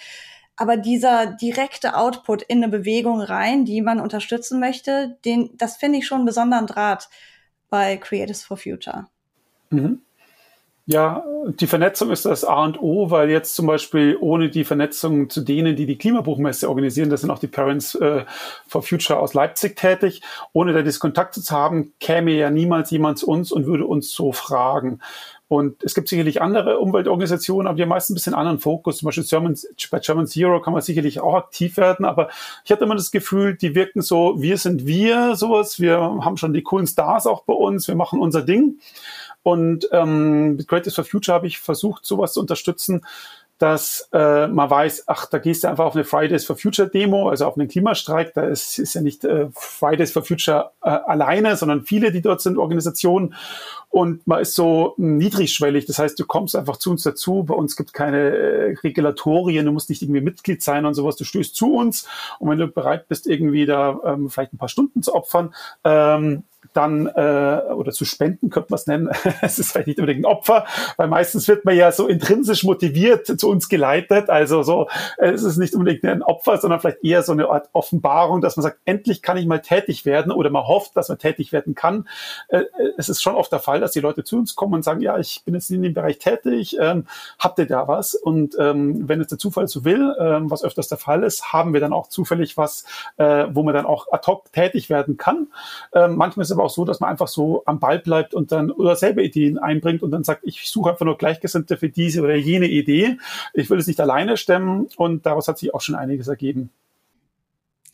Aber 0.57 0.77
dieser 0.77 1.27
direkte 1.27 1.97
Output 1.97 2.43
in 2.43 2.63
eine 2.63 2.69
Bewegung 2.69 3.23
rein, 3.23 3.65
die 3.65 3.81
man 3.81 4.01
unterstützen 4.01 4.61
möchte, 4.61 5.17
den, 5.25 5.51
das 5.57 5.77
finde 5.77 5.99
ich 5.99 6.07
schon 6.07 6.19
einen 6.19 6.27
besonderen 6.27 6.67
Draht 6.67 7.09
bei 7.71 7.97
Creators 7.97 8.43
for 8.43 8.59
Future. 8.59 9.09
Mhm. 9.71 10.01
Ja, 10.91 11.23
die 11.61 11.67
Vernetzung 11.67 12.11
ist 12.11 12.25
das 12.25 12.45
A 12.45 12.65
und 12.65 12.81
O, 12.81 13.11
weil 13.11 13.29
jetzt 13.29 13.55
zum 13.55 13.67
Beispiel 13.67 14.17
ohne 14.19 14.49
die 14.49 14.65
Vernetzung 14.65 15.29
zu 15.29 15.43
denen, 15.43 15.77
die 15.77 15.85
die 15.85 15.99
Klimabuchmesse 15.99 16.67
organisieren, 16.67 17.11
das 17.11 17.21
sind 17.21 17.31
auch 17.31 17.39
die 17.39 17.47
Parents 17.47 17.95
äh, 17.97 18.25
for 18.67 18.83
Future 18.83 19.19
aus 19.19 19.35
Leipzig 19.35 19.77
tätig, 19.77 20.23
ohne 20.55 20.73
da 20.73 20.81
diese 20.81 20.99
Kontakte 20.99 21.43
zu 21.43 21.55
haben, 21.55 21.93
käme 22.01 22.31
ja 22.31 22.49
niemals 22.49 22.91
jemand 22.91 23.19
zu 23.19 23.29
uns 23.29 23.53
und 23.53 23.67
würde 23.67 23.85
uns 23.85 24.11
so 24.11 24.33
fragen. 24.33 25.01
Und 25.49 25.83
es 25.83 25.95
gibt 25.95 26.09
sicherlich 26.09 26.43
andere 26.43 26.79
Umweltorganisationen, 26.79 27.67
aber 27.67 27.77
die 27.77 27.83
haben 27.83 27.89
meist 27.89 28.11
ein 28.11 28.15
bisschen 28.15 28.35
anderen 28.35 28.59
Fokus. 28.59 28.99
Zum 28.99 29.07
Beispiel 29.07 29.25
German, 29.25 29.59
bei 29.91 29.99
German 29.99 30.27
Zero 30.27 30.61
kann 30.61 30.75
man 30.75 30.83
sicherlich 30.83 31.21
auch 31.21 31.35
aktiv 31.35 31.79
werden, 31.79 32.05
aber 32.05 32.29
ich 32.65 32.71
hatte 32.71 32.85
immer 32.85 32.97
das 32.97 33.11
Gefühl, 33.11 33.57
die 33.57 33.75
wirken 33.75 34.03
so, 34.03 34.41
wir 34.41 34.59
sind 34.59 34.87
wir, 34.87 35.37
sowas. 35.37 35.81
Wir 35.81 35.99
haben 35.99 36.37
schon 36.37 36.53
die 36.53 36.63
coolen 36.63 36.87
Stars 36.87 37.27
auch 37.27 37.45
bei 37.45 37.55
uns, 37.55 37.89
wir 37.89 37.95
machen 37.95 38.21
unser 38.21 38.43
Ding. 38.43 38.79
Und 39.49 39.89
ähm, 39.93 40.57
mit 40.57 40.69
Creators 40.69 40.95
for 40.95 41.05
Future 41.05 41.35
habe 41.35 41.47
ich 41.47 41.59
versucht, 41.59 42.05
sowas 42.05 42.35
zu 42.35 42.41
unterstützen, 42.41 43.01
dass 43.57 44.07
äh, 44.13 44.47
man 44.47 44.69
weiß, 44.69 45.05
ach, 45.07 45.25
da 45.25 45.39
gehst 45.39 45.65
du 45.65 45.69
einfach 45.69 45.87
auf 45.87 45.95
eine 45.95 46.05
Fridays 46.05 46.45
for 46.45 46.55
Future 46.55 46.87
Demo, 46.87 47.31
also 47.31 47.47
auf 47.47 47.57
einen 47.57 47.67
Klimastreik. 47.67 48.35
Da 48.35 48.43
ist, 48.43 48.79
ist 48.79 48.93
ja 48.93 49.01
nicht 49.01 49.25
äh, 49.25 49.47
Fridays 49.55 50.13
for 50.13 50.23
Future 50.23 50.73
äh, 50.83 50.91
alleine, 50.91 51.57
sondern 51.57 51.83
viele, 51.83 52.13
die 52.13 52.21
dort 52.21 52.43
sind, 52.43 52.59
Organisationen. 52.59 53.35
Und 53.89 54.27
man 54.27 54.43
ist 54.43 54.55
so 54.55 54.93
niedrigschwellig. 54.99 55.87
Das 55.87 55.99
heißt, 55.99 56.21
du 56.21 56.27
kommst 56.27 56.55
einfach 56.55 56.77
zu 56.77 56.91
uns 56.91 57.05
dazu. 57.05 57.45
Bei 57.45 57.55
uns 57.55 57.75
gibt 57.75 57.95
keine 57.95 58.19
äh, 58.19 58.77
Regulatorien. 58.85 59.65
Du 59.65 59.73
musst 59.73 59.89
nicht 59.89 60.03
irgendwie 60.03 60.21
Mitglied 60.21 60.63
sein 60.63 60.85
und 60.85 60.93
sowas. 60.93 61.17
Du 61.17 61.25
stößt 61.25 61.57
zu 61.57 61.73
uns. 61.75 62.07
Und 62.39 62.51
wenn 62.51 62.59
du 62.59 62.69
bereit 62.69 63.09
bist, 63.09 63.27
irgendwie 63.27 63.65
da 63.65 63.99
ähm, 64.05 64.29
vielleicht 64.29 64.53
ein 64.53 64.59
paar 64.59 64.69
Stunden 64.69 65.03
zu 65.03 65.15
opfern, 65.15 65.55
ähm, 65.85 66.45
dann 66.79 67.07
äh, 67.09 67.61
oder 67.75 67.91
zu 67.91 68.05
spenden, 68.05 68.51
könnte 68.51 68.69
man 68.71 68.77
es 68.77 68.87
nennen. 68.87 69.11
es 69.43 69.59
ist 69.59 69.73
vielleicht 69.73 69.89
nicht 69.89 69.99
unbedingt 69.99 70.25
ein 70.25 70.31
Opfer, 70.31 70.65
weil 70.97 71.09
meistens 71.09 71.49
wird 71.49 71.65
man 71.65 71.77
ja 71.77 71.91
so 71.91 72.07
intrinsisch 72.07 72.63
motiviert 72.63 73.27
zu 73.27 73.51
uns 73.51 73.69
geleitet. 73.69 74.31
Also 74.31 74.63
so, 74.63 74.89
äh, 75.19 75.31
es 75.31 75.43
ist 75.43 75.57
nicht 75.57 75.75
unbedingt 75.75 76.05
ein 76.05 76.23
Opfer, 76.23 76.59
sondern 76.59 76.79
vielleicht 76.79 77.03
eher 77.03 77.25
so 77.25 77.33
eine 77.33 77.49
Art 77.51 77.69
Offenbarung, 77.73 78.41
dass 78.41 78.57
man 78.57 78.63
sagt, 78.63 78.79
endlich 78.85 79.23
kann 79.23 79.37
ich 79.37 79.47
mal 79.47 79.61
tätig 79.61 80.05
werden 80.05 80.31
oder 80.31 80.51
man 80.51 80.69
hofft, 80.69 80.97
dass 80.97 81.09
man 81.09 81.19
tätig 81.19 81.53
werden 81.53 81.75
kann. 81.75 82.09
Äh, 82.49 82.63
es 82.97 83.09
ist 83.09 83.23
schon 83.23 83.35
oft 83.35 83.51
der 83.51 83.59
Fall, 83.59 83.81
dass 83.81 83.91
die 83.91 84.01
Leute 84.01 84.23
zu 84.23 84.37
uns 84.37 84.55
kommen 84.55 84.75
und 84.75 84.85
sagen, 84.85 85.01
ja, 85.01 85.19
ich 85.19 85.43
bin 85.45 85.55
jetzt 85.55 85.71
in 85.71 85.83
dem 85.83 85.95
Bereich 85.95 86.19
tätig, 86.19 86.77
ähm, 86.81 87.07
habt 87.41 87.59
ihr 87.59 87.67
da 87.67 87.89
was? 87.89 88.15
Und 88.15 88.57
ähm, 88.61 89.09
wenn 89.09 89.21
es 89.21 89.27
der 89.27 89.39
Zufall 89.39 89.67
so 89.67 89.85
will, 89.85 90.15
ähm, 90.21 90.49
was 90.49 90.63
öfters 90.63 90.87
der 90.87 90.99
Fall 90.99 91.25
ist, 91.25 91.53
haben 91.53 91.73
wir 91.73 91.81
dann 91.81 91.93
auch 91.93 92.09
zufällig 92.09 92.57
was, 92.57 92.85
äh, 93.17 93.47
wo 93.51 93.65
man 93.65 93.75
dann 93.75 93.85
auch 93.85 94.13
ad 94.13 94.25
hoc 94.29 94.53
tätig 94.53 94.91
werden 94.91 95.17
kann. 95.17 95.49
Ähm, 95.93 96.15
manchmal 96.17 96.43
ist 96.43 96.51
es 96.51 96.57
aber 96.57 96.65
auch 96.65 96.68
so, 96.71 96.85
dass 96.85 97.01
man 97.01 97.11
einfach 97.11 97.29
so 97.29 97.63
am 97.67 97.79
Ball 97.79 97.99
bleibt 97.99 98.35
und 98.35 98.53
dann 98.53 98.71
oder 98.71 98.97
selber 98.97 99.23
Ideen 99.23 99.59
einbringt 99.59 100.03
und 100.03 100.11
dann 100.11 100.25
sagt, 100.25 100.43
ich 100.45 100.69
suche 100.69 100.91
einfach 100.91 101.05
nur 101.05 101.19
Gleichgesinnte 101.19 101.77
für 101.77 101.89
diese 101.89 102.23
oder 102.23 102.37
jene 102.37 102.67
Idee. 102.67 103.19
Ich 103.55 103.71
will 103.71 103.79
es 103.79 103.87
nicht 103.87 104.01
alleine 104.01 104.37
stemmen 104.37 104.89
und 104.97 105.27
daraus 105.27 105.49
hat 105.49 105.59
sich 105.59 105.75
auch 105.75 105.81
schon 105.81 105.95
einiges 105.95 106.29
ergeben. 106.29 106.71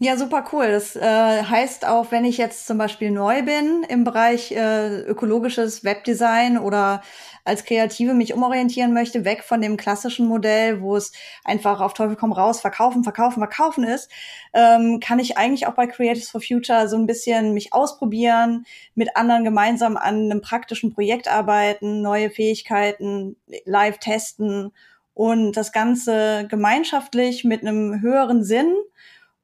Ja, 0.00 0.16
super 0.16 0.44
cool. 0.52 0.72
Das 0.72 0.96
äh, 0.96 1.02
heißt 1.44 1.86
auch, 1.86 2.10
wenn 2.10 2.24
ich 2.24 2.36
jetzt 2.36 2.66
zum 2.66 2.78
Beispiel 2.78 3.12
neu 3.12 3.42
bin 3.42 3.84
im 3.88 4.02
Bereich 4.02 4.50
äh, 4.50 5.00
ökologisches 5.02 5.84
Webdesign 5.84 6.58
oder 6.58 7.00
als 7.44 7.64
Kreative 7.64 8.12
mich 8.12 8.34
umorientieren 8.34 8.92
möchte, 8.92 9.24
weg 9.24 9.44
von 9.44 9.60
dem 9.60 9.76
klassischen 9.76 10.26
Modell, 10.26 10.80
wo 10.82 10.96
es 10.96 11.12
einfach 11.44 11.80
auf 11.80 11.94
Teufel 11.94 12.16
komm 12.16 12.32
raus, 12.32 12.60
verkaufen, 12.60 13.04
verkaufen, 13.04 13.38
verkaufen 13.38 13.84
ist, 13.84 14.10
ähm, 14.52 14.98
kann 14.98 15.20
ich 15.20 15.38
eigentlich 15.38 15.68
auch 15.68 15.74
bei 15.74 15.86
Creatives 15.86 16.28
for 16.30 16.40
Future 16.40 16.88
so 16.88 16.96
ein 16.96 17.06
bisschen 17.06 17.54
mich 17.54 17.72
ausprobieren, 17.72 18.66
mit 18.96 19.16
anderen 19.16 19.44
gemeinsam 19.44 19.96
an 19.96 20.24
einem 20.24 20.40
praktischen 20.40 20.92
Projekt 20.92 21.28
arbeiten, 21.28 22.02
neue 22.02 22.30
Fähigkeiten 22.30 23.36
live 23.64 23.98
testen 23.98 24.72
und 25.14 25.52
das 25.56 25.70
Ganze 25.70 26.46
gemeinschaftlich 26.48 27.44
mit 27.44 27.62
einem 27.62 28.00
höheren 28.00 28.42
Sinn 28.42 28.74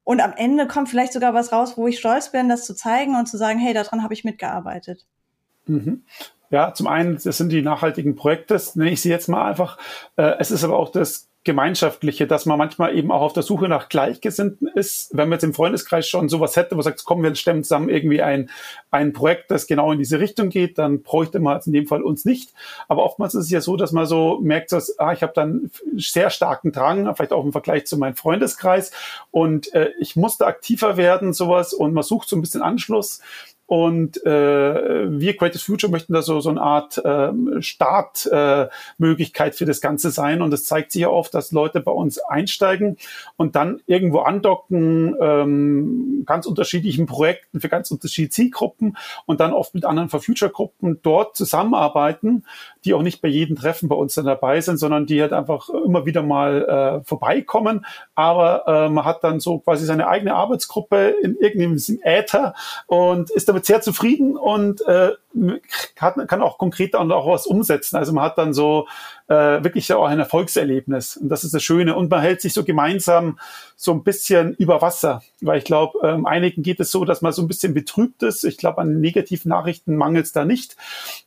und 0.03 0.21
am 0.21 0.33
Ende 0.35 0.67
kommt 0.67 0.89
vielleicht 0.89 1.13
sogar 1.13 1.33
was 1.33 1.51
raus, 1.51 1.77
wo 1.77 1.87
ich 1.87 1.99
stolz 1.99 2.31
bin, 2.31 2.49
das 2.49 2.65
zu 2.65 2.75
zeigen 2.75 3.15
und 3.15 3.27
zu 3.27 3.37
sagen, 3.37 3.59
hey, 3.59 3.73
daran 3.73 4.03
habe 4.03 4.13
ich 4.13 4.23
mitgearbeitet. 4.23 5.05
Mhm. 5.67 6.03
Ja, 6.49 6.73
zum 6.73 6.87
einen, 6.87 7.17
das 7.23 7.37
sind 7.37 7.49
die 7.49 7.61
nachhaltigen 7.61 8.15
Projekte, 8.15 8.55
das 8.55 8.75
nenne 8.75 8.91
ich 8.91 9.01
sie 9.01 9.09
jetzt 9.09 9.29
mal 9.29 9.49
einfach. 9.49 9.77
Äh, 10.17 10.35
es 10.39 10.51
ist 10.51 10.63
aber 10.63 10.77
auch 10.77 10.89
das 10.89 11.29
Gemeinschaftliche, 11.43 12.27
dass 12.27 12.45
man 12.45 12.59
manchmal 12.59 12.95
eben 12.95 13.11
auch 13.11 13.21
auf 13.21 13.33
der 13.33 13.41
Suche 13.41 13.67
nach 13.67 13.89
Gleichgesinnten 13.89 14.67
ist. 14.67 15.09
Wenn 15.11 15.27
man 15.27 15.37
jetzt 15.37 15.43
im 15.43 15.55
Freundeskreis 15.55 16.07
schon 16.07 16.29
sowas 16.29 16.55
hätte, 16.55 16.71
wo 16.71 16.75
man 16.75 16.83
sagt, 16.83 17.03
komm, 17.03 17.23
wir 17.23 17.33
stemmen 17.33 17.63
zusammen 17.63 17.89
irgendwie 17.89 18.21
ein, 18.21 18.51
ein 18.91 19.11
Projekt, 19.11 19.49
das 19.49 19.65
genau 19.65 19.91
in 19.91 19.97
diese 19.97 20.19
Richtung 20.19 20.49
geht, 20.49 20.77
dann 20.77 21.01
bräuchte 21.01 21.39
man 21.39 21.59
in 21.65 21.73
dem 21.73 21.87
Fall 21.87 22.03
uns 22.03 22.25
nicht. 22.25 22.53
Aber 22.87 23.03
oftmals 23.03 23.33
ist 23.33 23.45
es 23.45 23.49
ja 23.49 23.59
so, 23.59 23.75
dass 23.75 23.91
man 23.91 24.05
so 24.05 24.39
merkt, 24.39 24.71
dass 24.71 24.99
ah, 24.99 25.13
ich 25.13 25.23
habe 25.23 25.33
dann 25.33 25.71
sehr 25.95 26.29
starken 26.29 26.71
Drang, 26.71 27.13
vielleicht 27.15 27.33
auch 27.33 27.43
im 27.43 27.51
Vergleich 27.51 27.87
zu 27.87 27.97
meinem 27.97 28.15
Freundeskreis 28.15 28.91
und 29.31 29.73
äh, 29.73 29.91
ich 29.99 30.15
musste 30.15 30.45
aktiver 30.45 30.95
werden, 30.95 31.33
sowas 31.33 31.73
und 31.73 31.93
man 31.93 32.03
sucht 32.03 32.29
so 32.29 32.35
ein 32.35 32.41
bisschen 32.41 32.61
Anschluss. 32.61 33.19
Und 33.71 34.21
äh, 34.25 35.09
wir 35.17 35.37
Creative 35.37 35.63
Future 35.63 35.89
möchten 35.89 36.11
da 36.11 36.21
so, 36.21 36.41
so 36.41 36.49
eine 36.49 36.61
Art 36.61 36.97
äh, 37.05 37.31
Startmöglichkeit 37.61 39.53
äh, 39.53 39.55
für 39.55 39.63
das 39.63 39.79
Ganze 39.79 40.11
sein. 40.11 40.41
Und 40.41 40.53
es 40.53 40.65
zeigt 40.65 40.91
sich 40.91 41.03
ja 41.03 41.07
oft, 41.07 41.33
dass 41.33 41.53
Leute 41.53 41.79
bei 41.79 41.91
uns 41.93 42.19
einsteigen 42.19 42.97
und 43.37 43.55
dann 43.55 43.79
irgendwo 43.85 44.19
andocken, 44.19 45.15
ähm, 45.21 46.23
ganz 46.25 46.47
unterschiedlichen 46.47 47.05
Projekten 47.05 47.61
für 47.61 47.69
ganz 47.69 47.89
unterschiedliche 47.91 48.31
Zielgruppen 48.31 48.97
und 49.25 49.39
dann 49.39 49.53
oft 49.53 49.73
mit 49.73 49.85
anderen 49.85 50.09
For 50.09 50.19
Future 50.19 50.51
Gruppen 50.51 50.99
dort 51.01 51.37
zusammenarbeiten, 51.37 52.43
die 52.85 52.93
auch 52.93 53.01
nicht 53.01 53.21
bei 53.21 53.27
jedem 53.27 53.55
Treffen 53.55 53.89
bei 53.89 53.95
uns 53.95 54.15
dann 54.15 54.25
dabei 54.25 54.61
sind, 54.61 54.77
sondern 54.77 55.05
die 55.05 55.21
halt 55.21 55.33
einfach 55.33 55.69
immer 55.69 56.05
wieder 56.05 56.23
mal 56.23 57.01
äh, 57.01 57.03
vorbeikommen. 57.03 57.85
Aber 58.15 58.67
äh, 58.67 58.89
man 58.89 59.05
hat 59.05 59.23
dann 59.23 59.39
so 59.39 59.59
quasi 59.59 59.85
seine 59.85 60.07
eigene 60.07 60.35
Arbeitsgruppe 60.35 61.15
in 61.21 61.35
irgendeinem 61.37 61.99
Äther 62.03 62.53
und 62.87 63.29
ist 63.31 63.49
damit 63.49 63.65
sehr 63.65 63.81
zufrieden 63.81 64.37
und 64.37 64.81
äh, 64.87 65.11
kann, 65.95 66.27
kann 66.27 66.41
auch 66.41 66.57
konkret 66.57 66.93
dann 66.93 67.11
auch 67.11 67.27
was 67.27 67.45
umsetzen. 67.45 67.95
Also 67.95 68.13
man 68.13 68.23
hat 68.23 68.37
dann 68.37 68.53
so 68.53 68.87
äh, 69.27 69.63
wirklich 69.63 69.91
auch 69.93 70.05
ein 70.05 70.19
Erfolgserlebnis. 70.19 71.17
Und 71.17 71.29
das 71.29 71.43
ist 71.43 71.53
das 71.53 71.63
Schöne. 71.63 71.95
Und 71.95 72.09
man 72.09 72.21
hält 72.21 72.41
sich 72.41 72.53
so 72.53 72.63
gemeinsam 72.63 73.39
so 73.75 73.91
ein 73.91 74.03
bisschen 74.03 74.53
über 74.55 74.81
Wasser. 74.81 75.23
Weil 75.41 75.59
ich 75.59 75.65
glaube, 75.65 75.99
ähm, 76.07 76.25
einigen 76.25 76.63
geht 76.63 76.79
es 76.79 76.91
so, 76.91 77.05
dass 77.05 77.21
man 77.21 77.31
so 77.31 77.41
ein 77.41 77.47
bisschen 77.47 77.73
betrübt 77.73 78.23
ist. 78.23 78.43
Ich 78.43 78.57
glaube, 78.57 78.81
an 78.81 78.99
negativen 78.99 79.49
Nachrichten 79.49 79.95
mangelt 79.95 80.25
es 80.25 80.33
da 80.33 80.45
nicht. 80.45 80.75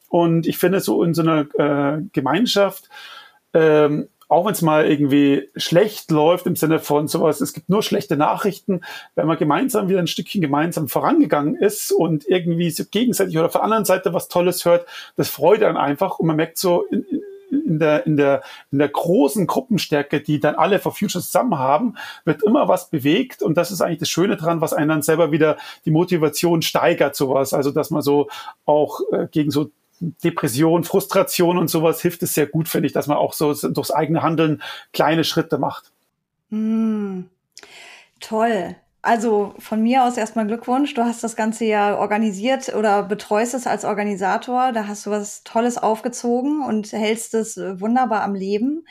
Und 0.09 0.47
ich 0.47 0.59
finde 0.59 0.81
so 0.81 1.03
in 1.03 1.15
so 1.15 1.23
einer 1.23 1.47
äh, 1.59 2.03
Gemeinschaft, 2.13 2.89
ähm, 3.53 4.09
auch 4.35 4.45
wenn 4.45 4.53
es 4.53 4.63
mal 4.63 4.91
irgendwie 4.91 5.49
schlecht 5.55 6.11
läuft 6.11 6.47
im 6.47 6.57
Sinne 6.57 6.81
von 6.81 7.07
sowas, 7.07 7.41
es 7.41 7.53
gibt 7.53 7.69
nur 7.69 7.85
schlechte 7.85 8.17
Nachrichten, 8.17 8.81
wenn 9.15 9.29
man 9.29 9.39
gemeinsam 9.39 9.89
wieder 9.89 10.01
ein 10.01 10.09
Stückchen 10.09 10.41
gemeinsam 10.41 10.89
vorangegangen 10.89 11.55
ist 11.55 11.93
und 11.93 12.27
irgendwie 12.27 12.71
so 12.71 12.83
gegenseitig 12.91 13.39
oder 13.39 13.49
von 13.49 13.61
der 13.61 13.65
anderen 13.65 13.85
Seite 13.85 14.13
was 14.13 14.27
Tolles 14.27 14.65
hört, 14.65 14.87
das 15.17 15.29
freut 15.29 15.63
dann 15.63 15.77
einfach 15.77 16.19
und 16.19 16.27
man 16.27 16.35
merkt 16.35 16.59
so 16.59 16.85
in, 16.91 17.07
in 17.49 17.79
der, 17.79 18.07
in 18.07 18.17
der, 18.17 18.43
in 18.73 18.79
der 18.79 18.89
großen 18.89 19.47
Gruppenstärke, 19.47 20.21
die 20.21 20.41
dann 20.41 20.57
alle 20.57 20.81
for 20.81 20.91
Future 20.91 21.23
zusammen 21.23 21.57
haben, 21.57 21.95
wird 22.25 22.43
immer 22.43 22.67
was 22.67 22.91
bewegt. 22.91 23.41
Und 23.41 23.57
das 23.57 23.71
ist 23.71 23.83
eigentlich 23.83 24.01
das 24.01 24.09
Schöne 24.09 24.37
dran, 24.37 24.61
was 24.61 24.73
einen 24.73 24.89
dann 24.89 25.03
selber 25.03 25.31
wieder 25.31 25.57
die 25.85 25.93
Motivation 25.93 26.63
steigert, 26.63 27.15
sowas. 27.15 27.55
Also, 27.55 27.71
dass 27.71 27.91
man 27.91 28.03
so 28.03 28.29
auch 28.65 29.01
äh, 29.13 29.29
gegen 29.31 29.53
so 29.53 29.71
Depression, 30.01 30.85
Frustration 30.85 31.59
und 31.59 31.69
sowas 31.69 32.01
hilft 32.01 32.23
es 32.23 32.35
sehr 32.35 32.47
gut, 32.47 32.69
finde 32.69 32.87
ich, 32.87 32.93
dass 32.93 33.07
man 33.07 33.17
auch 33.17 33.33
so 33.33 33.55
durchs 33.55 33.91
eigene 33.91 34.23
Handeln 34.23 34.63
kleine 34.93 35.25
Schritte 35.25 35.59
macht. 35.59 35.93
Mm, 36.51 37.23
toll. 38.21 38.77
Also 39.03 39.55
von 39.59 39.83
mir 39.83 40.05
aus 40.05 40.17
erstmal 40.17 40.47
Glückwunsch. 40.47 40.95
Du 40.95 41.05
hast 41.05 41.23
das 41.23 41.37
Ganze 41.37 41.67
ja 41.67 41.99
organisiert 41.99 42.75
oder 42.75 43.03
betreust 43.03 43.53
es 43.53 43.67
als 43.67 43.85
Organisator. 43.85 44.73
Da 44.73 44.87
hast 44.87 45.05
du 45.05 45.11
was 45.11 45.45
Tolles 45.45 45.77
aufgezogen 45.77 46.63
und 46.65 46.91
hältst 46.91 47.35
es 47.35 47.59
wunderbar 47.59 48.23
am 48.23 48.35
Leben. 48.35 48.87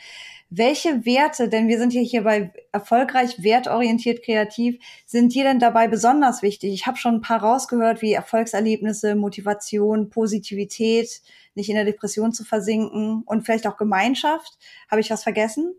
Welche 0.56 1.04
Werte, 1.04 1.48
denn 1.48 1.66
wir 1.66 1.78
sind 1.78 1.92
ja 1.92 2.00
hier 2.00 2.22
bei 2.22 2.52
erfolgreich, 2.70 3.42
wertorientiert, 3.42 4.24
kreativ, 4.24 4.78
sind 5.04 5.34
dir 5.34 5.42
denn 5.42 5.58
dabei 5.58 5.88
besonders 5.88 6.42
wichtig? 6.42 6.72
Ich 6.72 6.86
habe 6.86 6.96
schon 6.96 7.16
ein 7.16 7.20
paar 7.22 7.42
rausgehört, 7.42 8.02
wie 8.02 8.12
Erfolgserlebnisse, 8.12 9.16
Motivation, 9.16 10.10
Positivität, 10.10 11.22
nicht 11.56 11.70
in 11.70 11.74
der 11.74 11.84
Depression 11.84 12.32
zu 12.32 12.44
versinken 12.44 13.24
und 13.26 13.44
vielleicht 13.44 13.66
auch 13.66 13.76
Gemeinschaft. 13.76 14.56
Habe 14.88 15.00
ich 15.00 15.10
was 15.10 15.24
vergessen? 15.24 15.74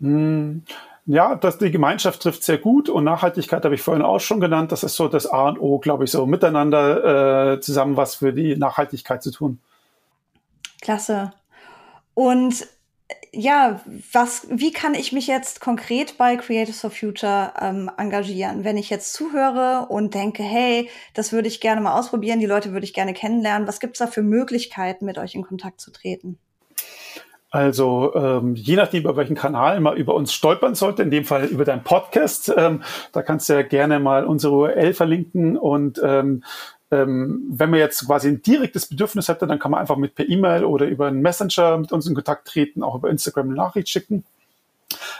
Hm. 0.00 0.62
Ja, 1.06 1.34
das, 1.34 1.58
die 1.58 1.72
Gemeinschaft 1.72 2.22
trifft 2.22 2.44
sehr 2.44 2.58
gut 2.58 2.88
und 2.88 3.02
Nachhaltigkeit 3.02 3.64
habe 3.64 3.74
ich 3.74 3.82
vorhin 3.82 4.04
auch 4.04 4.20
schon 4.20 4.38
genannt. 4.38 4.70
Das 4.70 4.84
ist 4.84 4.94
so 4.94 5.08
das 5.08 5.26
A 5.26 5.48
und 5.48 5.58
O, 5.58 5.78
glaube 5.78 6.04
ich, 6.04 6.12
so 6.12 6.24
miteinander 6.26 7.54
äh, 7.54 7.60
zusammen 7.60 7.96
was 7.96 8.14
für 8.14 8.32
die 8.32 8.54
Nachhaltigkeit 8.54 9.24
zu 9.24 9.32
tun. 9.32 9.58
Klasse. 10.80 11.32
Und 12.14 12.66
ja, 13.32 13.80
was, 14.12 14.46
wie 14.50 14.72
kann 14.72 14.94
ich 14.94 15.12
mich 15.12 15.26
jetzt 15.26 15.60
konkret 15.60 16.18
bei 16.18 16.36
Creators 16.36 16.80
for 16.80 16.90
Future 16.90 17.52
ähm, 17.60 17.90
engagieren? 17.96 18.64
Wenn 18.64 18.76
ich 18.76 18.90
jetzt 18.90 19.12
zuhöre 19.12 19.86
und 19.88 20.14
denke, 20.14 20.42
hey, 20.42 20.88
das 21.14 21.32
würde 21.32 21.48
ich 21.48 21.60
gerne 21.60 21.80
mal 21.80 21.98
ausprobieren, 21.98 22.40
die 22.40 22.46
Leute 22.46 22.72
würde 22.72 22.84
ich 22.84 22.94
gerne 22.94 23.14
kennenlernen, 23.14 23.68
was 23.68 23.80
gibt 23.80 23.94
es 23.94 23.98
da 23.98 24.06
für 24.06 24.22
Möglichkeiten, 24.22 25.04
mit 25.04 25.18
euch 25.18 25.34
in 25.34 25.42
Kontakt 25.42 25.80
zu 25.80 25.92
treten? 25.92 26.38
Also 27.50 28.14
ähm, 28.14 28.54
je 28.54 28.76
nachdem, 28.76 29.02
über 29.02 29.16
welchen 29.16 29.34
Kanal 29.34 29.80
man 29.80 29.96
über 29.96 30.14
uns 30.14 30.32
stolpern 30.32 30.76
sollte, 30.76 31.02
in 31.02 31.10
dem 31.10 31.24
Fall 31.24 31.46
über 31.46 31.64
deinen 31.64 31.82
Podcast, 31.82 32.52
ähm, 32.56 32.82
da 33.12 33.22
kannst 33.22 33.48
du 33.48 33.54
ja 33.54 33.62
gerne 33.62 33.98
mal 33.98 34.24
unsere 34.24 34.54
URL 34.54 34.94
verlinken 34.94 35.56
und 35.56 36.00
ähm, 36.04 36.44
ähm, 36.90 37.44
wenn 37.50 37.70
man 37.70 37.78
jetzt 37.78 38.06
quasi 38.06 38.28
ein 38.28 38.42
direktes 38.42 38.86
Bedürfnis 38.86 39.28
hätte, 39.28 39.46
dann 39.46 39.58
kann 39.58 39.70
man 39.70 39.80
einfach 39.80 39.96
mit 39.96 40.14
per 40.14 40.28
E-Mail 40.28 40.64
oder 40.64 40.86
über 40.86 41.06
einen 41.06 41.22
Messenger 41.22 41.78
mit 41.78 41.92
uns 41.92 42.06
in 42.06 42.14
Kontakt 42.14 42.48
treten, 42.48 42.82
auch 42.82 42.96
über 42.96 43.10
Instagram 43.10 43.46
eine 43.46 43.56
Nachricht 43.56 43.88
schicken. 43.88 44.24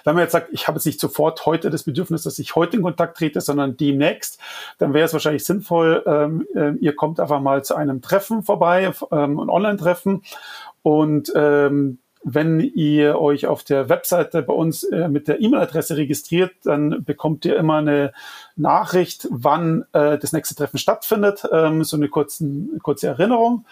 Wenn 0.04 0.14
man 0.14 0.22
jetzt 0.22 0.32
sagt, 0.32 0.48
ich 0.52 0.66
habe 0.66 0.76
jetzt 0.76 0.86
nicht 0.86 0.98
sofort 0.98 1.46
heute 1.46 1.70
das 1.70 1.84
Bedürfnis, 1.84 2.24
dass 2.24 2.38
ich 2.38 2.56
heute 2.56 2.76
in 2.76 2.82
Kontakt 2.82 3.18
trete, 3.18 3.40
sondern 3.40 3.76
demnächst, 3.76 4.40
dann 4.78 4.94
wäre 4.94 5.04
es 5.04 5.12
wahrscheinlich 5.12 5.44
sinnvoll, 5.44 6.02
ähm, 6.06 6.46
äh, 6.54 6.72
ihr 6.80 6.96
kommt 6.96 7.20
einfach 7.20 7.40
mal 7.40 7.62
zu 7.64 7.76
einem 7.76 8.02
Treffen 8.02 8.42
vorbei, 8.42 8.92
ähm, 9.12 9.38
ein 9.38 9.48
Online-Treffen 9.48 10.22
und 10.82 11.32
ähm, 11.36 11.98
wenn 12.22 12.60
ihr 12.60 13.18
euch 13.18 13.46
auf 13.46 13.64
der 13.64 13.88
Webseite 13.88 14.42
bei 14.42 14.52
uns 14.52 14.82
äh, 14.84 15.08
mit 15.08 15.28
der 15.28 15.40
E-Mail-Adresse 15.40 15.96
registriert, 15.96 16.52
dann 16.64 17.04
bekommt 17.04 17.44
ihr 17.44 17.56
immer 17.56 17.76
eine 17.76 18.12
Nachricht, 18.56 19.26
wann 19.30 19.84
äh, 19.92 20.18
das 20.18 20.32
nächste 20.32 20.54
Treffen 20.54 20.78
stattfindet, 20.78 21.48
ähm, 21.50 21.82
so 21.84 21.96
eine 21.96 22.08
kurzen, 22.08 22.78
kurze 22.82 23.08
Erinnerung. 23.08 23.64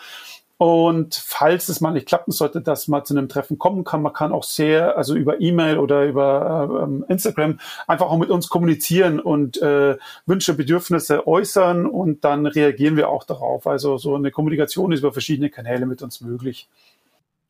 Und 0.58 1.14
falls 1.14 1.68
es 1.68 1.80
mal 1.80 1.92
nicht 1.92 2.08
klappen 2.08 2.32
sollte, 2.32 2.60
dass 2.60 2.88
man 2.88 3.04
zu 3.04 3.16
einem 3.16 3.28
Treffen 3.28 3.58
kommen 3.58 3.84
kann, 3.84 4.02
man 4.02 4.12
kann 4.12 4.32
auch 4.32 4.42
sehr, 4.42 4.98
also 4.98 5.14
über 5.14 5.40
E-Mail 5.40 5.78
oder 5.78 6.04
über 6.04 6.88
äh, 7.06 7.12
Instagram 7.12 7.60
einfach 7.86 8.06
auch 8.06 8.18
mit 8.18 8.30
uns 8.30 8.48
kommunizieren 8.48 9.20
und 9.20 9.62
äh, 9.62 9.96
Wünsche, 10.26 10.54
Bedürfnisse 10.54 11.28
äußern 11.28 11.86
und 11.86 12.24
dann 12.24 12.44
reagieren 12.46 12.96
wir 12.96 13.08
auch 13.08 13.22
darauf. 13.22 13.68
Also 13.68 13.98
so 13.98 14.16
eine 14.16 14.32
Kommunikation 14.32 14.90
ist 14.90 14.98
über 14.98 15.12
verschiedene 15.12 15.48
Kanäle 15.48 15.86
mit 15.86 16.02
uns 16.02 16.20
möglich. 16.22 16.68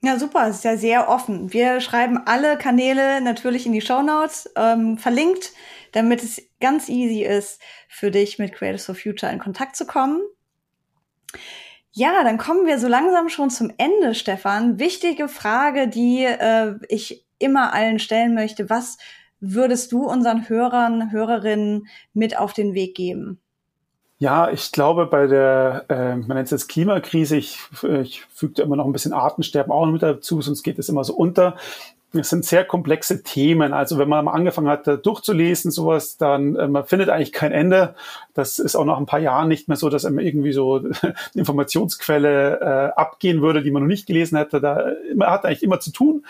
Ja, 0.00 0.16
super, 0.16 0.48
ist 0.48 0.62
ja 0.62 0.76
sehr 0.76 1.08
offen. 1.08 1.52
Wir 1.52 1.80
schreiben 1.80 2.18
alle 2.24 2.56
Kanäle 2.56 3.20
natürlich 3.20 3.66
in 3.66 3.72
die 3.72 3.80
Show 3.80 4.02
Notes 4.02 4.48
ähm, 4.54 4.96
verlinkt, 4.96 5.52
damit 5.92 6.22
es 6.22 6.40
ganz 6.60 6.88
easy 6.88 7.22
ist, 7.22 7.60
für 7.88 8.12
dich 8.12 8.38
mit 8.38 8.52
Creators 8.52 8.86
for 8.86 8.94
Future 8.94 9.32
in 9.32 9.40
Kontakt 9.40 9.74
zu 9.74 9.86
kommen. 9.86 10.20
Ja, 11.90 12.22
dann 12.22 12.38
kommen 12.38 12.64
wir 12.64 12.78
so 12.78 12.86
langsam 12.86 13.28
schon 13.28 13.50
zum 13.50 13.72
Ende, 13.76 14.14
Stefan. 14.14 14.78
Wichtige 14.78 15.26
Frage, 15.26 15.88
die 15.88 16.24
äh, 16.24 16.74
ich 16.88 17.26
immer 17.40 17.74
allen 17.74 17.98
stellen 17.98 18.34
möchte. 18.34 18.70
Was 18.70 18.98
würdest 19.40 19.90
du 19.90 20.04
unseren 20.04 20.48
Hörern, 20.48 21.10
Hörerinnen 21.10 21.88
mit 22.12 22.38
auf 22.38 22.52
den 22.52 22.74
Weg 22.74 22.94
geben? 22.94 23.40
Ja, 24.20 24.50
ich 24.50 24.72
glaube, 24.72 25.06
bei 25.06 25.28
der, 25.28 25.84
äh, 25.88 26.16
man 26.16 26.36
nennt 26.36 26.46
es 26.46 26.50
jetzt 26.50 26.68
Klimakrise, 26.68 27.36
ich, 27.36 27.60
ich 28.02 28.22
füge 28.34 28.54
da 28.54 28.62
immer 28.64 28.74
noch 28.74 28.84
ein 28.84 28.92
bisschen 28.92 29.12
Artensterben 29.12 29.70
auch 29.70 29.86
noch 29.86 29.92
mit 29.92 30.02
dazu, 30.02 30.42
sonst 30.42 30.64
geht 30.64 30.78
es 30.80 30.88
immer 30.88 31.04
so 31.04 31.14
unter. 31.14 31.56
Es 32.12 32.30
sind 32.30 32.44
sehr 32.44 32.64
komplexe 32.64 33.22
Themen. 33.22 33.72
Also 33.74 33.98
wenn 33.98 34.08
man 34.08 34.24
mal 34.24 34.32
angefangen 34.32 34.68
hat, 34.68 34.86
durchzulesen, 35.06 35.70
sowas, 35.70 36.16
dann 36.16 36.56
äh, 36.56 36.66
man 36.66 36.84
findet 36.84 37.10
eigentlich 37.10 37.32
kein 37.32 37.52
Ende. 37.52 37.94
Das 38.34 38.58
ist 38.58 38.76
auch 38.76 38.86
nach 38.86 38.96
ein 38.96 39.06
paar 39.06 39.20
Jahren 39.20 39.46
nicht 39.46 39.68
mehr 39.68 39.76
so, 39.76 39.88
dass 39.90 40.04
einem 40.04 40.18
irgendwie 40.18 40.52
so 40.52 40.76
eine 41.02 41.14
Informationsquelle 41.34 42.60
äh, 42.60 42.98
abgehen 42.98 43.42
würde, 43.42 43.62
die 43.62 43.70
man 43.70 43.82
noch 43.82 43.88
nicht 43.88 44.06
gelesen 44.06 44.38
hätte. 44.38 44.60
Da 44.60 44.86
man 45.14 45.30
hat 45.30 45.44
eigentlich 45.44 45.62
immer 45.62 45.80
zu 45.80 45.92
tun. 45.92 46.24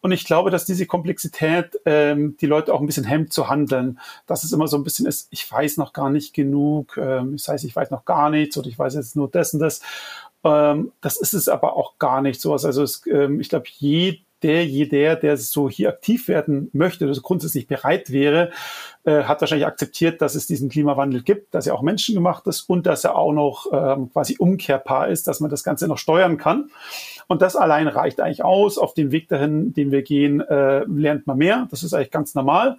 Und 0.00 0.12
ich 0.12 0.24
glaube, 0.24 0.50
dass 0.50 0.64
diese 0.64 0.86
Komplexität 0.86 1.78
ähm, 1.84 2.36
die 2.40 2.46
Leute 2.46 2.72
auch 2.72 2.80
ein 2.80 2.86
bisschen 2.86 3.04
hemmt 3.04 3.32
zu 3.32 3.48
handeln. 3.48 3.98
Dass 4.26 4.44
es 4.44 4.52
immer 4.52 4.66
so 4.66 4.76
ein 4.76 4.84
bisschen 4.84 5.06
ist, 5.06 5.28
ich 5.30 5.50
weiß 5.50 5.76
noch 5.76 5.92
gar 5.92 6.10
nicht 6.10 6.32
genug, 6.34 6.96
ähm, 6.96 7.32
das 7.32 7.48
heißt, 7.48 7.64
ich 7.64 7.76
weiß 7.76 7.90
noch 7.90 8.04
gar 8.04 8.30
nichts 8.30 8.56
oder 8.56 8.68
ich 8.68 8.78
weiß 8.78 8.94
jetzt 8.94 9.16
nur 9.16 9.28
das 9.28 9.52
und 9.52 9.60
das. 9.60 9.82
Ähm, 10.42 10.92
das 11.00 11.18
ist 11.18 11.34
es 11.34 11.48
aber 11.48 11.76
auch 11.76 11.98
gar 11.98 12.22
nicht 12.22 12.40
so. 12.40 12.52
Also 12.52 12.82
es, 12.82 13.02
ähm, 13.06 13.40
ich 13.40 13.50
glaube, 13.50 13.66
je 13.68 14.20
der, 14.42 14.64
jeder, 14.64 15.16
der 15.16 15.36
so 15.36 15.68
hier 15.68 15.90
aktiv 15.90 16.28
werden 16.28 16.70
möchte, 16.72 17.06
also 17.06 17.20
grundsätzlich 17.20 17.66
bereit 17.66 18.10
wäre, 18.10 18.50
äh, 19.04 19.24
hat 19.24 19.40
wahrscheinlich 19.40 19.66
akzeptiert, 19.66 20.22
dass 20.22 20.34
es 20.34 20.46
diesen 20.46 20.68
Klimawandel 20.68 21.22
gibt, 21.22 21.54
dass 21.54 21.66
er 21.66 21.74
auch 21.74 21.82
menschengemacht 21.82 22.46
ist 22.46 22.62
und 22.62 22.86
dass 22.86 23.04
er 23.04 23.16
auch 23.16 23.32
noch 23.32 23.66
ähm, 23.72 24.10
quasi 24.10 24.36
umkehrbar 24.38 25.08
ist, 25.08 25.26
dass 25.26 25.40
man 25.40 25.50
das 25.50 25.64
Ganze 25.64 25.88
noch 25.88 25.98
steuern 25.98 26.38
kann. 26.38 26.70
Und 27.30 27.42
das 27.42 27.54
allein 27.54 27.86
reicht 27.86 28.20
eigentlich 28.20 28.42
aus. 28.42 28.76
Auf 28.76 28.92
dem 28.92 29.12
Weg 29.12 29.28
dahin, 29.28 29.72
den 29.72 29.92
wir 29.92 30.02
gehen, 30.02 30.40
äh, 30.40 30.80
lernt 30.80 31.28
man 31.28 31.38
mehr. 31.38 31.68
Das 31.70 31.84
ist 31.84 31.94
eigentlich 31.94 32.10
ganz 32.10 32.34
normal. 32.34 32.76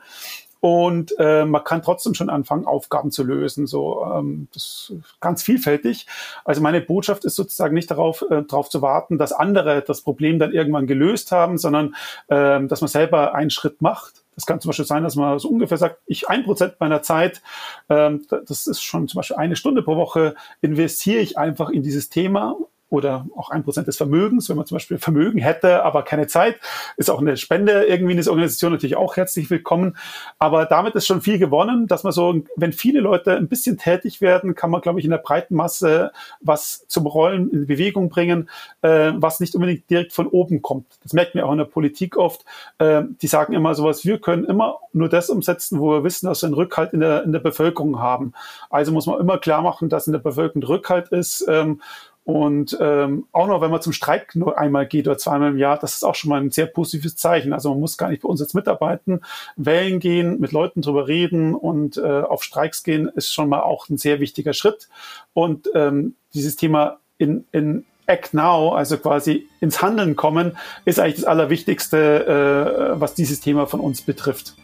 Und 0.60 1.16
äh, 1.20 1.46
man 1.46 1.64
kann 1.64 1.82
trotzdem 1.82 2.16
schon 2.16 2.30
anfangen, 2.30 2.66
Aufgaben 2.66 3.12
zu 3.12 3.24
lösen. 3.24 3.66
So, 3.66 4.06
ähm, 4.14 4.50
das 4.54 4.92
ist 4.94 5.20
ganz 5.22 5.42
vielfältig. 5.42 6.06
Also 6.44 6.60
meine 6.60 6.82
Botschaft 6.82 7.24
ist 7.24 7.38
sozusagen 7.38 7.74
nicht 7.74 7.90
darauf, 7.90 8.26
äh, 8.30 8.44
darauf 8.44 8.68
zu 8.68 8.82
warten, 8.82 9.18
dass 9.18 9.32
andere 9.32 9.84
das 9.88 10.02
Problem 10.02 10.38
dann 10.38 10.52
irgendwann 10.52 10.86
gelöst 10.86 11.32
haben, 11.32 11.58
sondern 11.58 11.96
äh, 12.28 12.62
dass 12.68 12.82
man 12.82 12.90
selber 12.90 13.34
einen 13.34 13.52
Schritt 13.52 13.82
macht. 13.82 14.26
Das 14.36 14.46
kann 14.46 14.60
zum 14.60 14.68
Beispiel 14.68 14.86
sein, 14.86 15.04
dass 15.04 15.16
man 15.16 15.40
so 15.40 15.48
ungefähr 15.48 15.78
sagt, 15.78 16.00
ich 16.08 16.28
ein 16.28 16.44
Prozent 16.44 16.74
meiner 16.80 17.02
Zeit, 17.02 17.42
ähm, 17.88 18.26
das 18.30 18.68
ist 18.68 18.84
schon 18.84 19.08
zum 19.08 19.20
Beispiel 19.20 19.38
eine 19.38 19.56
Stunde 19.56 19.82
pro 19.82 19.96
Woche, 19.96 20.36
investiere 20.60 21.22
ich 21.22 21.38
einfach 21.38 21.70
in 21.70 21.84
dieses 21.84 22.10
Thema 22.10 22.58
oder 22.92 23.26
auch 23.38 23.50
ein 23.50 23.64
Prozent 23.64 23.88
des 23.88 23.96
Vermögens, 23.96 24.50
wenn 24.50 24.58
man 24.58 24.66
zum 24.66 24.76
Beispiel 24.76 24.98
Vermögen 24.98 25.40
hätte, 25.40 25.84
aber 25.84 26.04
keine 26.04 26.28
Zeit, 26.28 26.58
ist 26.98 27.10
auch 27.10 27.22
eine 27.22 27.38
Spende 27.38 27.86
irgendwie 27.86 28.12
in 28.12 28.18
dieser 28.18 28.32
Organisation 28.32 28.74
natürlich 28.74 28.98
auch 28.98 29.16
herzlich 29.16 29.50
willkommen. 29.50 29.96
Aber 30.40 30.66
damit 30.66 30.94
ist 30.96 31.08
schon 31.08 31.22
viel 31.22 31.40
gewonnen, 31.40 31.88
dass 31.88 32.04
man 32.04 32.12
so, 32.12 32.36
wenn 32.58 32.74
viele 32.74 33.00
Leute 33.00 33.38
ein 33.38 33.48
bisschen 33.48 33.78
tätig 33.78 34.20
werden, 34.20 34.56
kann 34.56 34.70
man, 34.70 34.82
glaube 34.82 35.00
ich, 35.00 35.06
in 35.06 35.12
der 35.12 35.20
breiten 35.20 35.56
Masse 35.56 36.12
was 36.42 36.86
zum 36.88 37.08
Rollen 37.08 37.50
in 37.50 37.66
Bewegung 37.66 38.10
bringen, 38.10 38.50
äh, 38.82 39.14
was 39.16 39.40
nicht 39.40 39.56
unbedingt 39.56 39.90
direkt 39.90 40.12
von 40.12 40.28
oben 40.28 40.62
kommt. 40.62 40.86
Das 41.02 41.14
merkt 41.14 41.34
man 41.34 41.46
auch 41.46 41.54
in 41.54 41.60
der 41.60 41.66
Politik 41.66 42.18
oft. 42.18 42.44
Äh, 42.78 43.04
die 43.22 43.28
sagen 43.28 43.54
immer 43.54 43.74
sowas, 43.74 44.04
wir 44.04 44.20
können 44.20 44.44
immer 44.44 44.80
nur 44.92 45.08
das 45.08 45.30
umsetzen, 45.30 45.80
wo 45.80 45.92
wir 45.92 46.04
wissen, 46.04 46.26
dass 46.26 46.42
wir 46.42 46.48
einen 46.48 46.56
Rückhalt 46.56 46.92
in 46.92 47.00
der, 47.00 47.24
in 47.24 47.32
der 47.32 47.40
Bevölkerung 47.40 48.00
haben. 48.00 48.34
Also 48.70 48.92
muss 48.92 49.06
man 49.06 49.22
immer 49.22 49.38
klar 49.38 49.62
machen, 49.62 49.88
dass 49.88 50.08
in 50.08 50.14
der 50.14 50.20
Bevölkerung 50.20 50.64
Rückhalt 50.64 51.08
ist. 51.10 51.46
Ähm, 51.48 51.82
und 52.32 52.78
ähm, 52.80 53.26
auch 53.34 53.46
noch, 53.48 53.60
wenn 53.60 53.72
man 53.72 53.82
zum 53.82 53.92
Streik 53.92 54.38
nur 54.38 54.58
einmal 54.58 54.86
geht 54.86 55.06
oder 55.06 55.18
zweimal 55.18 55.52
im 55.52 55.58
Jahr, 55.58 55.78
das 55.78 55.96
ist 55.96 56.06
auch 56.06 56.16
schon 56.16 56.30
mal 56.30 56.40
ein 56.40 56.50
sehr 56.50 56.66
positives 56.66 57.18
Zeichen. 57.18 57.52
Also 57.52 57.72
man 57.72 57.82
muss 57.82 57.98
gar 57.98 58.10
nicht 58.10 58.22
bei 58.22 58.30
uns 58.30 58.40
jetzt 58.40 58.56
mitarbeiten, 58.56 59.20
wählen 59.58 60.00
gehen, 60.00 60.40
mit 60.40 60.54
Leuten 60.54 60.82
drüber 60.82 61.10
reden 61.10 61.54
und 61.54 61.98
äh, 61.98 62.22
auf 62.22 62.46
Streiks 62.46 62.84
gehen, 62.84 63.10
ist 63.16 63.34
schon 63.34 63.50
mal 63.50 63.60
auch 63.60 63.90
ein 63.90 63.98
sehr 63.98 64.22
wichtiger 64.22 64.54
Schritt. 64.54 64.88
Und 65.34 65.70
ähm, 65.76 66.16
dieses 66.34 66.56
Thema 66.56 67.00
in, 67.18 67.44
in 67.52 67.84
Act 68.06 68.34
Now, 68.34 68.76
also 68.76 68.98
quasi 68.98 69.50
ins 69.60 69.82
Handeln 69.82 70.16
kommen, 70.16 70.58
ist 70.86 71.00
eigentlich 71.00 71.16
das 71.16 71.26
Allerwichtigste, 71.26 72.94
äh, 72.96 73.00
was 73.02 73.14
dieses 73.14 73.42
Thema 73.42 73.68
von 73.68 73.82
uns 73.82 74.04
betrifft. 74.04 74.56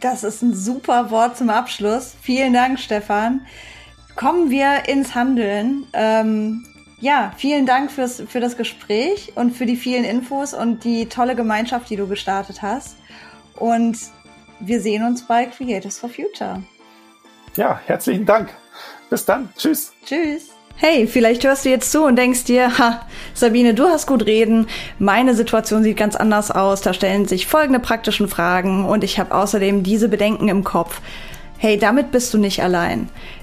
Das 0.00 0.22
ist 0.22 0.42
ein 0.42 0.54
super 0.54 1.10
Wort 1.10 1.38
zum 1.38 1.48
Abschluss. 1.48 2.14
Vielen 2.20 2.52
Dank, 2.52 2.78
Stefan 2.78 3.40
kommen 4.16 4.50
wir 4.50 4.88
ins 4.88 5.14
Handeln. 5.14 5.86
Ähm, 5.92 6.64
ja, 7.00 7.32
vielen 7.36 7.66
Dank 7.66 7.90
fürs, 7.90 8.22
für 8.28 8.40
das 8.40 8.56
Gespräch 8.56 9.32
und 9.34 9.56
für 9.56 9.66
die 9.66 9.76
vielen 9.76 10.04
Infos 10.04 10.54
und 10.54 10.84
die 10.84 11.06
tolle 11.06 11.34
Gemeinschaft, 11.34 11.90
die 11.90 11.96
du 11.96 12.06
gestartet 12.06 12.62
hast. 12.62 12.96
Und 13.56 13.98
wir 14.60 14.80
sehen 14.80 15.04
uns 15.04 15.26
bei 15.26 15.46
Creators 15.46 15.98
for 15.98 16.08
Future. 16.08 16.62
Ja, 17.56 17.80
herzlichen 17.86 18.24
Dank. 18.24 18.50
Bis 19.10 19.24
dann. 19.24 19.50
Tschüss. 19.58 19.92
Tschüss. 20.06 20.50
Hey, 20.76 21.06
vielleicht 21.06 21.44
hörst 21.44 21.64
du 21.64 21.68
jetzt 21.68 21.92
zu 21.92 22.04
und 22.04 22.16
denkst 22.16 22.44
dir, 22.44 22.78
ha, 22.78 23.06
Sabine, 23.34 23.74
du 23.74 23.88
hast 23.88 24.06
gut 24.06 24.26
reden. 24.26 24.66
Meine 24.98 25.34
Situation 25.34 25.82
sieht 25.82 25.96
ganz 25.96 26.16
anders 26.16 26.50
aus. 26.50 26.80
Da 26.80 26.94
stellen 26.94 27.26
sich 27.26 27.46
folgende 27.46 27.78
praktischen 27.78 28.28
Fragen 28.28 28.84
und 28.84 29.04
ich 29.04 29.18
habe 29.18 29.34
außerdem 29.34 29.82
diese 29.82 30.08
Bedenken 30.08 30.48
im 30.48 30.64
Kopf. 30.64 31.00
Hey, 31.58 31.78
damit 31.78 32.10
bist 32.10 32.32
du 32.34 32.38
nicht 32.38 32.62
allein. 32.62 33.08